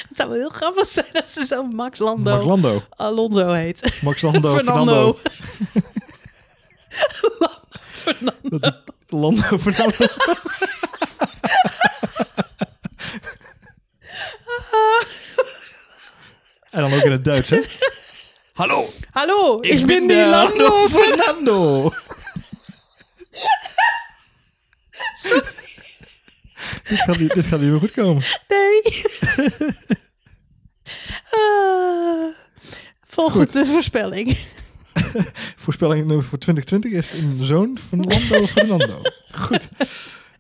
[0.09, 2.83] Het zou wel heel grappig zijn als ze zo Max Lando Max Lando.
[2.91, 3.99] Alonso heet.
[4.03, 5.19] Max Lando Fernando.
[7.83, 8.59] Fernando.
[8.59, 10.07] Dat die Lando Fernando.
[16.71, 17.61] en dan ook in het Duits, hè?
[18.53, 20.89] Hallo, Hallo, ik, ben die Lando.
[20.89, 21.83] Fernando.
[26.83, 28.23] dit, gaat niet, niet meer goed komen.
[28.49, 28.83] Nee.
[31.31, 32.35] Ah.
[33.09, 34.39] volgende voorspelling.
[35.65, 39.01] Voorspelling nummer voor 2020 is een zoon van Lando Fernando.
[39.47, 39.69] Goed.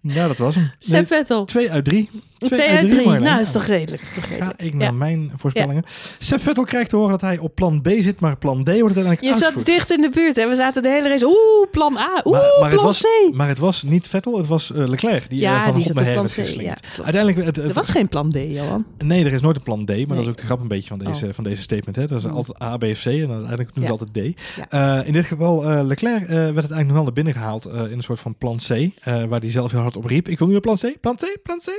[0.00, 0.64] Nou, dat was hem.
[0.64, 1.44] Nee, Sepp Vettel.
[1.44, 2.10] twee uit drie.
[2.50, 3.06] Twee uit drie.
[3.08, 4.02] Nou, is toch redelijk.
[4.02, 4.62] Is toch Ga redelijk.
[4.62, 4.92] ik naar Ja.
[4.92, 5.82] mijn voorspellingen.
[6.18, 8.96] Sepp Vettel krijgt te horen dat hij op plan B zit, maar plan D wordt
[8.96, 10.48] uiteindelijk Je zat dicht in de buurt hè.
[10.48, 11.24] We zaten de hele race.
[11.26, 12.20] Oeh, plan A.
[12.24, 13.34] Oeh, Maar, maar, het plan was, C.
[13.34, 15.90] maar het was niet Vettel, het was eh, Leclerc die Ja, eh, van die naar
[15.92, 16.86] op her plan werd C, geslingerd.
[16.96, 17.02] ja.
[17.04, 18.84] Uiteindelijk, het, het- Er was geen plan D, Johan.
[19.04, 20.88] nee, er is nooit een plan D, maar dat is ook de grap een beetje
[20.88, 21.32] van deze, Oh.
[21.32, 21.96] van deze statement.
[21.96, 22.06] Hè.
[22.06, 22.32] Dat is Mm.
[22.32, 23.96] altijd A, B of C en dan uiteindelijk doen ze Ja.
[23.98, 24.40] altijd D.
[24.70, 24.98] Ja.
[25.00, 27.64] Eh, in dit geval, eh, Leclerc eh, werd het eigenlijk nog wel naar binnen gehaald
[27.64, 28.88] eh, in een soort van plan C, eh,
[29.24, 30.28] waar hij zelf heel hard op riep.
[30.28, 31.70] Ik wil nu een plan C, plan C, plan C.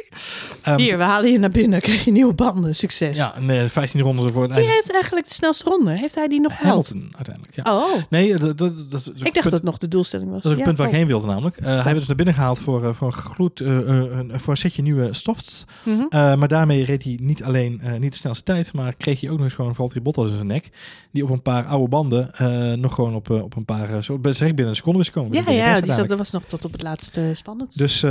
[0.62, 2.76] Ehm, Hier, we halen je naar binnen, krijg je nieuwe banden.
[2.76, 3.18] Succes.
[3.18, 5.92] Ja, en, eh, 15 ronden voor het Wie heeft eigenlijk de snelste ronde?
[5.92, 6.88] Heeft hij die nog gehaald?
[6.88, 7.76] Hamilton uiteindelijk, ja.
[7.76, 10.42] Oh, Nee, dat, dat, dat, is ik dacht punt- dat het nog de doelstelling was.
[10.42, 11.00] Dat is Ja, het punt waar ik oh.
[11.00, 11.58] heen wilde namelijk.
[11.58, 14.52] Eh, hij werd dus naar binnen gehaald voor, eh, voor, een, gloed, eh, een, voor
[14.52, 15.66] een setje nieuwe softs.
[15.84, 16.38] Mhm.
[16.40, 19.46] Maar daarmee reed hij niet alleen niet de snelste tijd, maar kreeg hij ook nog
[19.46, 20.70] eens gewoon Valtteri Bottas in zijn nek.
[21.12, 22.32] Die op een paar oude banden
[22.80, 25.34] nog gewoon op, op een paar, zo, zeg ik binnen een seconde wist komen.
[25.34, 27.78] Ja, ja, die zat, dat was nog tot op het laatste spannend.
[27.78, 28.02] Dus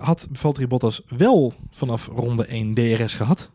[0.00, 3.50] had Valtteri Bottas wel vanaf ronde 1 DRS gehad.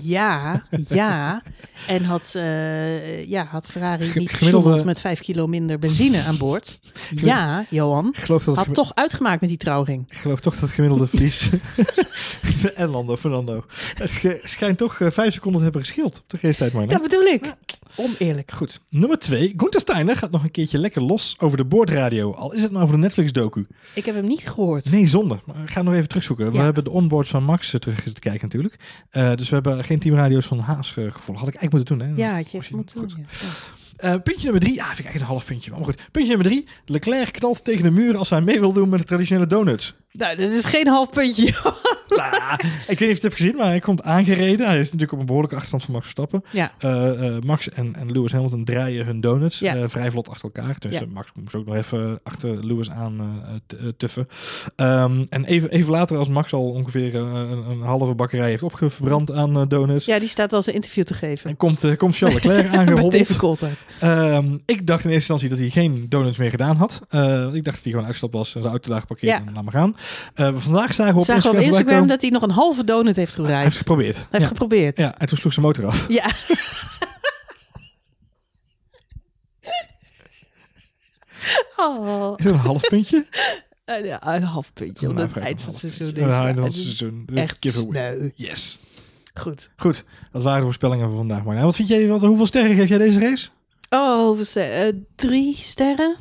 [0.00, 1.42] Ja, ja.
[1.86, 6.78] En had, eh, ja, had Ferrari niet gesjoemeld met vijf kilo minder benzine aan boord.
[7.10, 8.14] Ja, Johan.
[8.16, 10.10] Geloof, dat Had toch uitgemaakt met die trouwring.
[10.10, 11.48] ik geloof toch dat het gemiddelde verlies...
[12.74, 13.64] en Lando, Fernando.
[13.94, 16.86] Het schijnt toch eh, vijf seconden te hebben gescheeld op de race maar.
[16.86, 17.54] Dat bedoel ik.
[17.96, 18.52] Oneerlijk.
[18.52, 18.80] Goed.
[18.88, 19.54] Nummer twee.
[19.56, 22.32] Gunther Steiner gaat nog een keertje lekker los over de boordradio.
[22.32, 23.66] Al is het maar over de Netflix-docu.
[23.94, 24.90] Ik heb hem niet gehoord.
[24.90, 25.40] Nee, zonde.
[25.44, 26.52] Maar ga nog even terugzoeken.
[26.52, 28.76] We hebben de onboards van Max eh, terug te kijken natuurlijk.
[29.10, 31.40] Dus we hebben geen teamradio's van Haas eh, gevolgd.
[31.40, 32.08] Had ik eigenlijk moeten doen.
[32.08, 32.22] Hè?
[32.22, 33.26] Ja, had je even moeten doen.
[33.96, 34.74] Eh, puntje nummer drie.
[34.74, 35.70] Ja, vind ik eigenlijk een half puntje.
[35.70, 36.10] Maar goed.
[36.10, 36.66] Puntje nummer drie.
[36.84, 39.94] Leclerc knalt tegen de muur als hij mee wil doen met de traditionele donuts.
[40.12, 41.52] Nou, dat is geen half puntje.
[42.10, 44.66] Nou, ik weet niet of je het hebt gezien, maar hij komt aangereden.
[44.66, 46.44] Hij is natuurlijk op een behoorlijke achterstand van Max Verstappen.
[46.50, 46.72] Ja.
[46.78, 49.74] Eh, eh, Max en, en Lewis Hamilton draaien hun donuts Ja.
[49.74, 50.76] eh, vrij vlot achter elkaar.
[50.78, 51.02] Dus Ja.
[51.12, 53.40] Max moest ook nog even achter Lewis aan
[53.96, 54.28] tuffen.
[54.76, 59.32] Ehm, en even, even later, als Max al ongeveer een, een halve bakkerij heeft opgebrand
[59.32, 60.04] aan donuts...
[60.04, 61.50] Ja, die staat als een interview te geven.
[61.50, 62.86] En komt, komt Charles Leclerc.
[62.96, 63.78] David Coulthard.
[64.00, 67.00] Ehm, ik dacht in eerste instantie dat hij geen donuts meer gedaan had.
[67.54, 69.72] Ik dacht dat hij gewoon uitgestapt was en zijn auto daar geparkeerd en laat maar
[69.72, 69.96] gaan.
[70.34, 72.84] Eh, vandaag zagen we op Zagen we op Instagram, Instagram dat hij nog een halve
[72.84, 73.52] donut heeft komen.
[73.52, 74.16] Hij heeft geprobeerd.
[74.16, 74.48] Hij heeft ja.
[74.48, 74.96] geprobeerd.
[74.96, 76.08] ja, en toen sloeg zijn motor af.
[76.08, 76.30] Ja.
[81.76, 83.26] Oh, Is dat een half puntje?
[83.84, 86.12] een, ja, een half puntje op het eind van het seizoen.
[86.14, 87.28] Ja, maar- eind van het seizoen.
[87.34, 88.30] Echt sneu.
[88.34, 88.78] Yes.
[89.34, 89.70] Goed.
[89.76, 91.44] Goed, dat waren de voorspellingen van vandaag.
[91.44, 93.48] Maar wat vind jij, wat, hoeveel sterren geef jij deze race?
[93.90, 96.16] Oh, hoeveel ster- eh, drie sterren.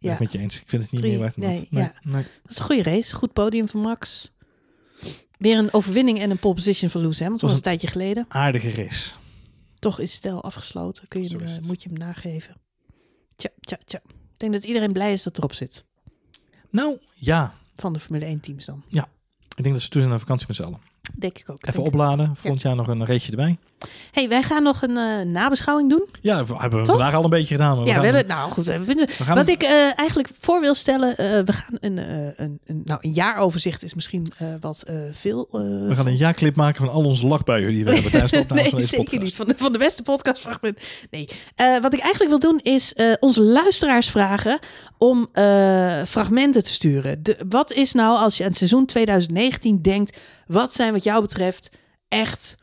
[0.00, 0.60] Ben Ja, ik met je eens.
[0.60, 1.36] Ik vind het niet Drie, meer waard.
[1.36, 1.70] nee, dat.
[1.70, 1.94] nee, ja.
[2.02, 2.22] nee.
[2.42, 3.14] dat is een goede race.
[3.14, 4.32] Goed podium van Max.
[5.38, 7.48] Weer een overwinning en een pole position van Lewis Hamilton.
[7.48, 8.24] Dat was een tijdje geleden.
[8.28, 9.12] Aardige race.
[9.78, 11.08] Toch is stijl afgesloten.
[11.08, 12.56] Kun je hem, eh, moet je hem nageven.
[13.36, 14.00] Tja, tja, tja.
[14.32, 15.84] Ik denk dat iedereen blij is dat erop zit.
[16.70, 17.54] Nou, ja.
[17.74, 18.84] Van de Formule 1 teams dan.
[19.56, 20.80] Ik denk dat ze toe zijn naar vakantie met z'n allen.
[21.14, 21.66] Denk ik ook.
[21.66, 22.36] Even opladen.
[22.36, 23.58] Volgend jaar nog een raceje erbij.
[24.12, 26.04] Hey, wij gaan nog een eh, nabeschouwing doen.
[26.20, 27.76] Ja, we hebben we vandaag al een beetje gedaan.
[27.76, 30.74] Maar ja, we hebben, nou goed, we we gaan wat ik eh, eigenlijk voor wil
[30.74, 31.98] stellen, eh, we gaan een,
[32.36, 34.26] een, een, nou, een jaaroverzicht is misschien
[34.60, 35.48] wat veel.
[35.50, 38.60] we gaan een jaarclip maken van al onze lachbuien die we hebben tijdens de opname
[38.60, 39.24] nee, van deze zeker podcast.
[39.24, 39.34] niet.
[39.34, 40.78] Van de, van de beste podcastfragment.
[41.10, 41.28] Nee.
[41.80, 44.58] Wat ik eigenlijk wil doen is onze luisteraars vragen
[44.98, 45.28] om
[46.06, 47.22] fragmenten te sturen.
[47.22, 51.22] De, wat is nou als je aan het seizoen 2019 denkt, wat zijn wat jou
[51.22, 51.70] betreft
[52.08, 52.56] echt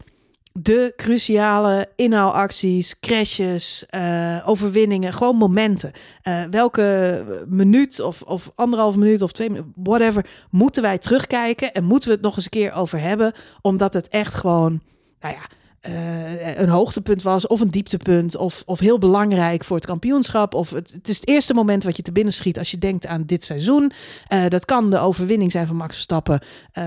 [0.53, 5.91] de cruciale inhaalacties, crashes, eh, overwinningen, gewoon momenten.
[6.21, 11.83] Eh, welke minuut of, of anderhalf minuut of twee minuten, whatever, moeten wij terugkijken en
[11.83, 14.81] moeten we het nog eens een keer over hebben, omdat het echt gewoon,
[15.19, 15.41] nou ja,
[15.83, 20.53] eh, een hoogtepunt was of een dieptepunt of, of heel belangrijk voor het kampioenschap.
[20.53, 23.05] Of het, het is het eerste moment wat je te binnen schiet als je denkt
[23.05, 23.91] aan dit seizoen.
[24.27, 26.83] Eh, dat kan de overwinning zijn van Max Verstappen eh,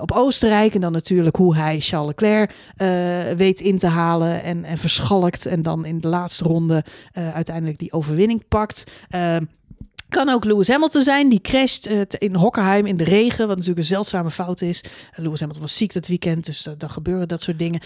[0.00, 0.74] op Oostenrijk.
[0.74, 2.54] En dan natuurlijk hoe hij Charles Leclerc
[3.36, 5.46] weet in te halen en, en verschalkt.
[5.46, 8.84] En dan in de laatste ronde uiteindelijk die overwinning pakt.
[10.08, 11.28] Kan ook Lewis Hamilton zijn.
[11.28, 11.86] Die crasht
[12.18, 13.46] in Hockenheim in de regen.
[13.46, 14.84] Wat natuurlijk een zeldzame fout is.
[15.14, 16.44] Lewis Hamilton was ziek dat weekend.
[16.44, 17.80] Dus eh, dan gebeuren dat soort dingen.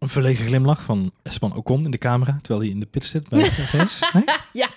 [0.00, 3.28] Een verlegen glimlach van Esteban Ocon in de camera, terwijl hij in de pit zit
[3.28, 4.08] bij de race.
[4.12, 4.24] Nee?
[4.52, 4.68] Ja.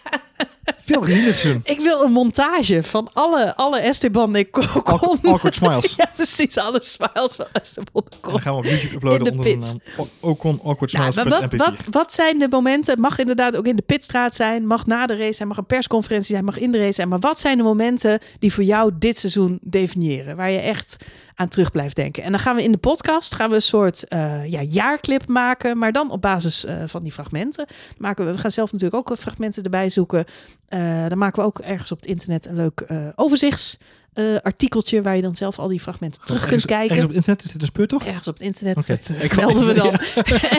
[0.81, 1.61] Veel seizoen.
[1.63, 4.67] Ik wil een montage van alle, alle Esteban de Ocon.
[4.67, 5.93] Awkward, awkward smiles.
[5.97, 6.57] Ja, precies.
[6.57, 8.31] Alle smiles van Esteban En Ocon.
[8.31, 9.65] dan gaan we op YouTube uploaden de onder de pit.
[9.65, 11.29] naam O- Ocon Awkward Nou, Smiles.
[11.31, 12.99] maar wat, wat, wat zijn de momenten?
[12.99, 16.33] Mag inderdaad ook in de pitstraat zijn, mag na de race zijn, mag een persconferentie
[16.33, 17.09] zijn, mag in de race zijn.
[17.09, 20.35] Maar wat zijn de momenten die voor jou dit seizoen definiëren?
[20.35, 20.95] Waar je echt
[21.35, 22.23] aan terug blijft denken.
[22.23, 25.77] En dan gaan we in de podcast gaan we een soort eh, ja, jaarclip maken,
[25.77, 27.67] maar dan op basis eh, van die fragmenten.
[27.97, 30.25] Maken we, we gaan zelf natuurlijk ook fragmenten erbij zoeken.
[30.67, 33.77] Eh, dan maken we ook ergens op het internet een leuk eh overzichts.
[34.13, 36.95] Eh, artikeltje waar je dan zelf al die fragmenten terug kunt kijken.
[36.95, 38.05] Ergens op internet is dit een speurtocht?
[38.05, 38.77] Ergens op het internet.
[38.77, 38.87] Oké.
[38.87, 39.93] Dat eh, melden we dan.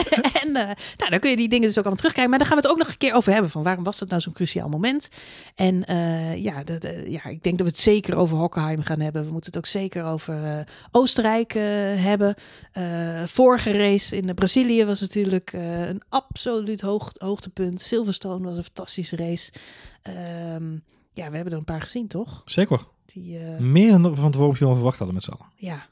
[0.43, 2.29] en eh, nou, dan kun je die dingen dus ook allemaal terugkijken.
[2.29, 3.51] Maar daar gaan we het ook nog een keer over hebben.
[3.51, 5.07] Van waarom was dat nou zo'n cruciaal moment?
[5.55, 5.83] En
[6.37, 9.25] ja, dat, ja, ik denk dat we het zeker over Hockenheim gaan hebben.
[9.25, 11.53] We moeten het ook zeker over Oostenrijk
[11.97, 12.35] hebben.
[13.25, 17.81] Vorige race in Brazilië was natuurlijk een absoluut hoog, hoogtepunt.
[17.81, 19.51] Silverstone was een fantastische race.
[20.01, 20.71] Ehm,
[21.13, 22.41] ja, we hebben er een paar gezien, toch?
[22.45, 22.85] Zeker.
[23.15, 25.51] Die, eh, Meer dan van tevoren misschien verwacht hadden met z'n allen.
[25.55, 25.85] ja.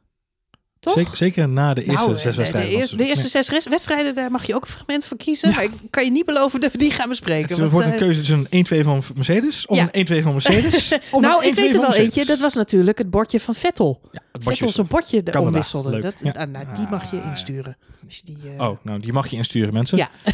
[0.79, 0.93] Toch?
[0.93, 2.71] Zeker, zeker na de eerste Nou, zes de- de, wedstrijden.
[2.71, 5.49] de, eerste- de eerste zes wedstrijden, daar mag je ook een fragment van kiezen.
[5.49, 7.49] Maar ik kan je niet beloven dat we die gaan bespreken.
[7.49, 9.89] Het want, wordt een eh, keuze tussen een 1-2 van Mercedes of Ja.
[9.91, 10.91] een 1-2 van Mercedes.
[11.11, 12.25] of nou, een ik 1-2 weet er wel eentje.
[12.25, 14.01] Dat was natuurlijk het bordje van Vettel.
[14.11, 14.71] Ja, Vettel bordje.
[14.71, 15.47] zijn bordje er Canada.
[15.49, 15.99] omwisselde.
[15.99, 16.31] Dat, Ja.
[16.33, 17.77] nou, nou, die mag je Ah, insturen.
[18.05, 19.97] Als je die, eh, Oh, nou, die mag je insturen, mensen.
[19.97, 20.09] Ja.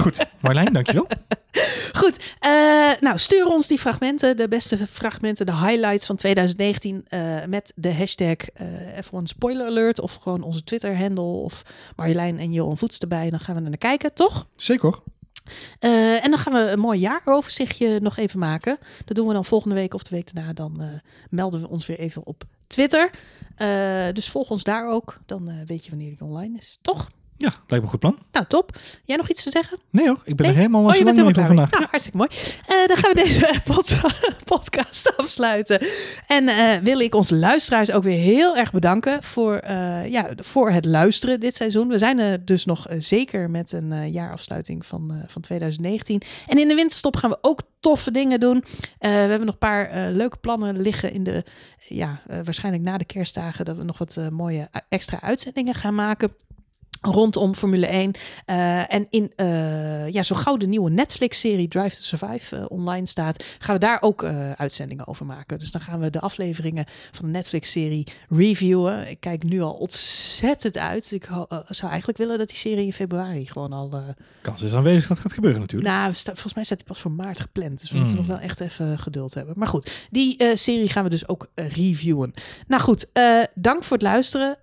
[0.00, 1.06] Goed, Marlijn, dankjewel.
[2.00, 2.50] Goed, eh,
[3.00, 7.94] nou stuur ons die fragmenten, de beste fragmenten, de highlights van 2019 eh, met de
[7.94, 8.66] hashtag eh
[9.04, 11.62] F1 Spoiler Alert of gewoon onze Twitter handle of
[11.96, 13.30] Marjolein en Johan Voets erbij.
[13.30, 14.46] Dan gaan we er naar kijken, toch?
[14.56, 14.98] Zeker.
[15.78, 18.78] Eh, en dan gaan we een mooi jaaroverzichtje nog even maken.
[19.04, 20.52] Dat doen we dan volgende week of de week daarna.
[20.52, 20.86] Dan eh,
[21.30, 23.10] melden we ons weer even op Twitter.
[23.56, 25.18] Eh, dus volg ons daar ook.
[25.26, 26.78] Dan eh, weet je wanneer die online is.
[26.82, 27.10] Toch?
[27.40, 28.18] Ja, lijkt me een goed plan.
[28.32, 28.78] Nou, top.
[29.04, 29.78] Jij nog iets te zeggen?
[29.90, 30.54] Nee hoor, ik ben Nee?
[30.54, 31.70] er helemaal Oh, je bent helemaal klaar vandaag.
[31.70, 32.30] Nou, hartstikke mooi.
[32.66, 34.00] Eh, dan gaan we deze pod-
[34.44, 35.86] podcast afsluiten.
[36.26, 40.70] En eh, wil ik onze luisteraars ook weer heel erg bedanken voor, eh, ja, voor
[40.70, 41.88] het luisteren dit seizoen.
[41.88, 46.22] We zijn er dus nog zeker met een jaarafsluiting van, van 2019.
[46.46, 48.64] En in de winterstop gaan we ook toffe dingen doen.
[48.98, 51.44] We hebben nog een paar leuke plannen liggen in de,
[51.88, 56.32] ja, waarschijnlijk na de kerstdagen, dat we nog wat mooie extra uitzendingen gaan maken
[57.00, 58.12] rondom Formule 1.
[58.44, 63.06] Eh, en in, eh, ja, zo gauw de nieuwe Netflix-serie Drive to Survive eh, online
[63.06, 64.24] staat, gaan we daar ook
[64.56, 65.58] uitzendingen over maken.
[65.58, 69.10] Dus dan gaan we de afleveringen van de Netflix-serie reviewen.
[69.10, 71.12] Ik kijk nu al ontzettend uit.
[71.12, 71.24] Ik
[71.68, 74.02] zou eigenlijk willen dat die serie in februari gewoon al...
[74.42, 75.90] Kans is aanwezig dat het gaat gebeuren natuurlijk.
[75.90, 77.80] nou, volgens mij staat die pas voor maart gepland.
[77.80, 78.00] Dus we Mm.
[78.02, 79.54] moeten nog wel echt even geduld hebben.
[79.58, 82.34] Maar goed, die serie gaan we dus ook reviewen.
[82.66, 83.06] Nou goed,
[83.54, 84.58] dank voor het luisteren.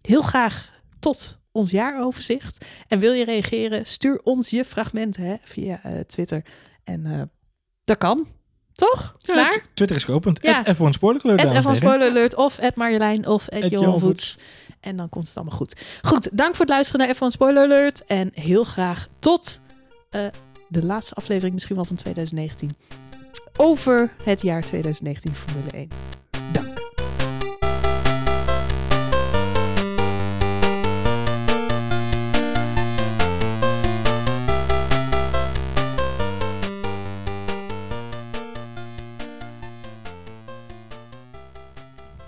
[0.00, 2.64] Heel graag tot ons jaaroverzicht.
[2.88, 6.44] En wil je reageren, stuur ons je fragmenten hè, via eh, Twitter.
[6.84, 7.22] En eh,
[7.84, 8.26] dat kan,
[8.72, 9.14] toch?
[9.18, 10.38] Ja, Twitter is geopend.
[10.42, 10.62] Ja.
[10.64, 10.74] Ja.
[10.74, 11.76] F1 Spoiler Alert, Het dames en F1 heren.
[11.76, 14.38] Spoiler Alert of at Marjolein of at Johan Voets.
[14.80, 15.80] En dan komt het allemaal goed.
[16.02, 18.04] Goed, dank voor het luisteren naar F1 Spoiler Alert.
[18.04, 19.60] En heel graag tot
[20.10, 20.26] eh,
[20.68, 22.70] de laatste aflevering misschien wel van 2019.
[23.56, 25.88] Over het jaar 2019 Formule 1.
[26.52, 26.78] Dank.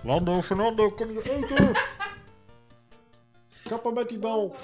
[0.05, 1.73] Lando, Fernando, kom je eten?
[3.69, 4.57] Kappen met die bal.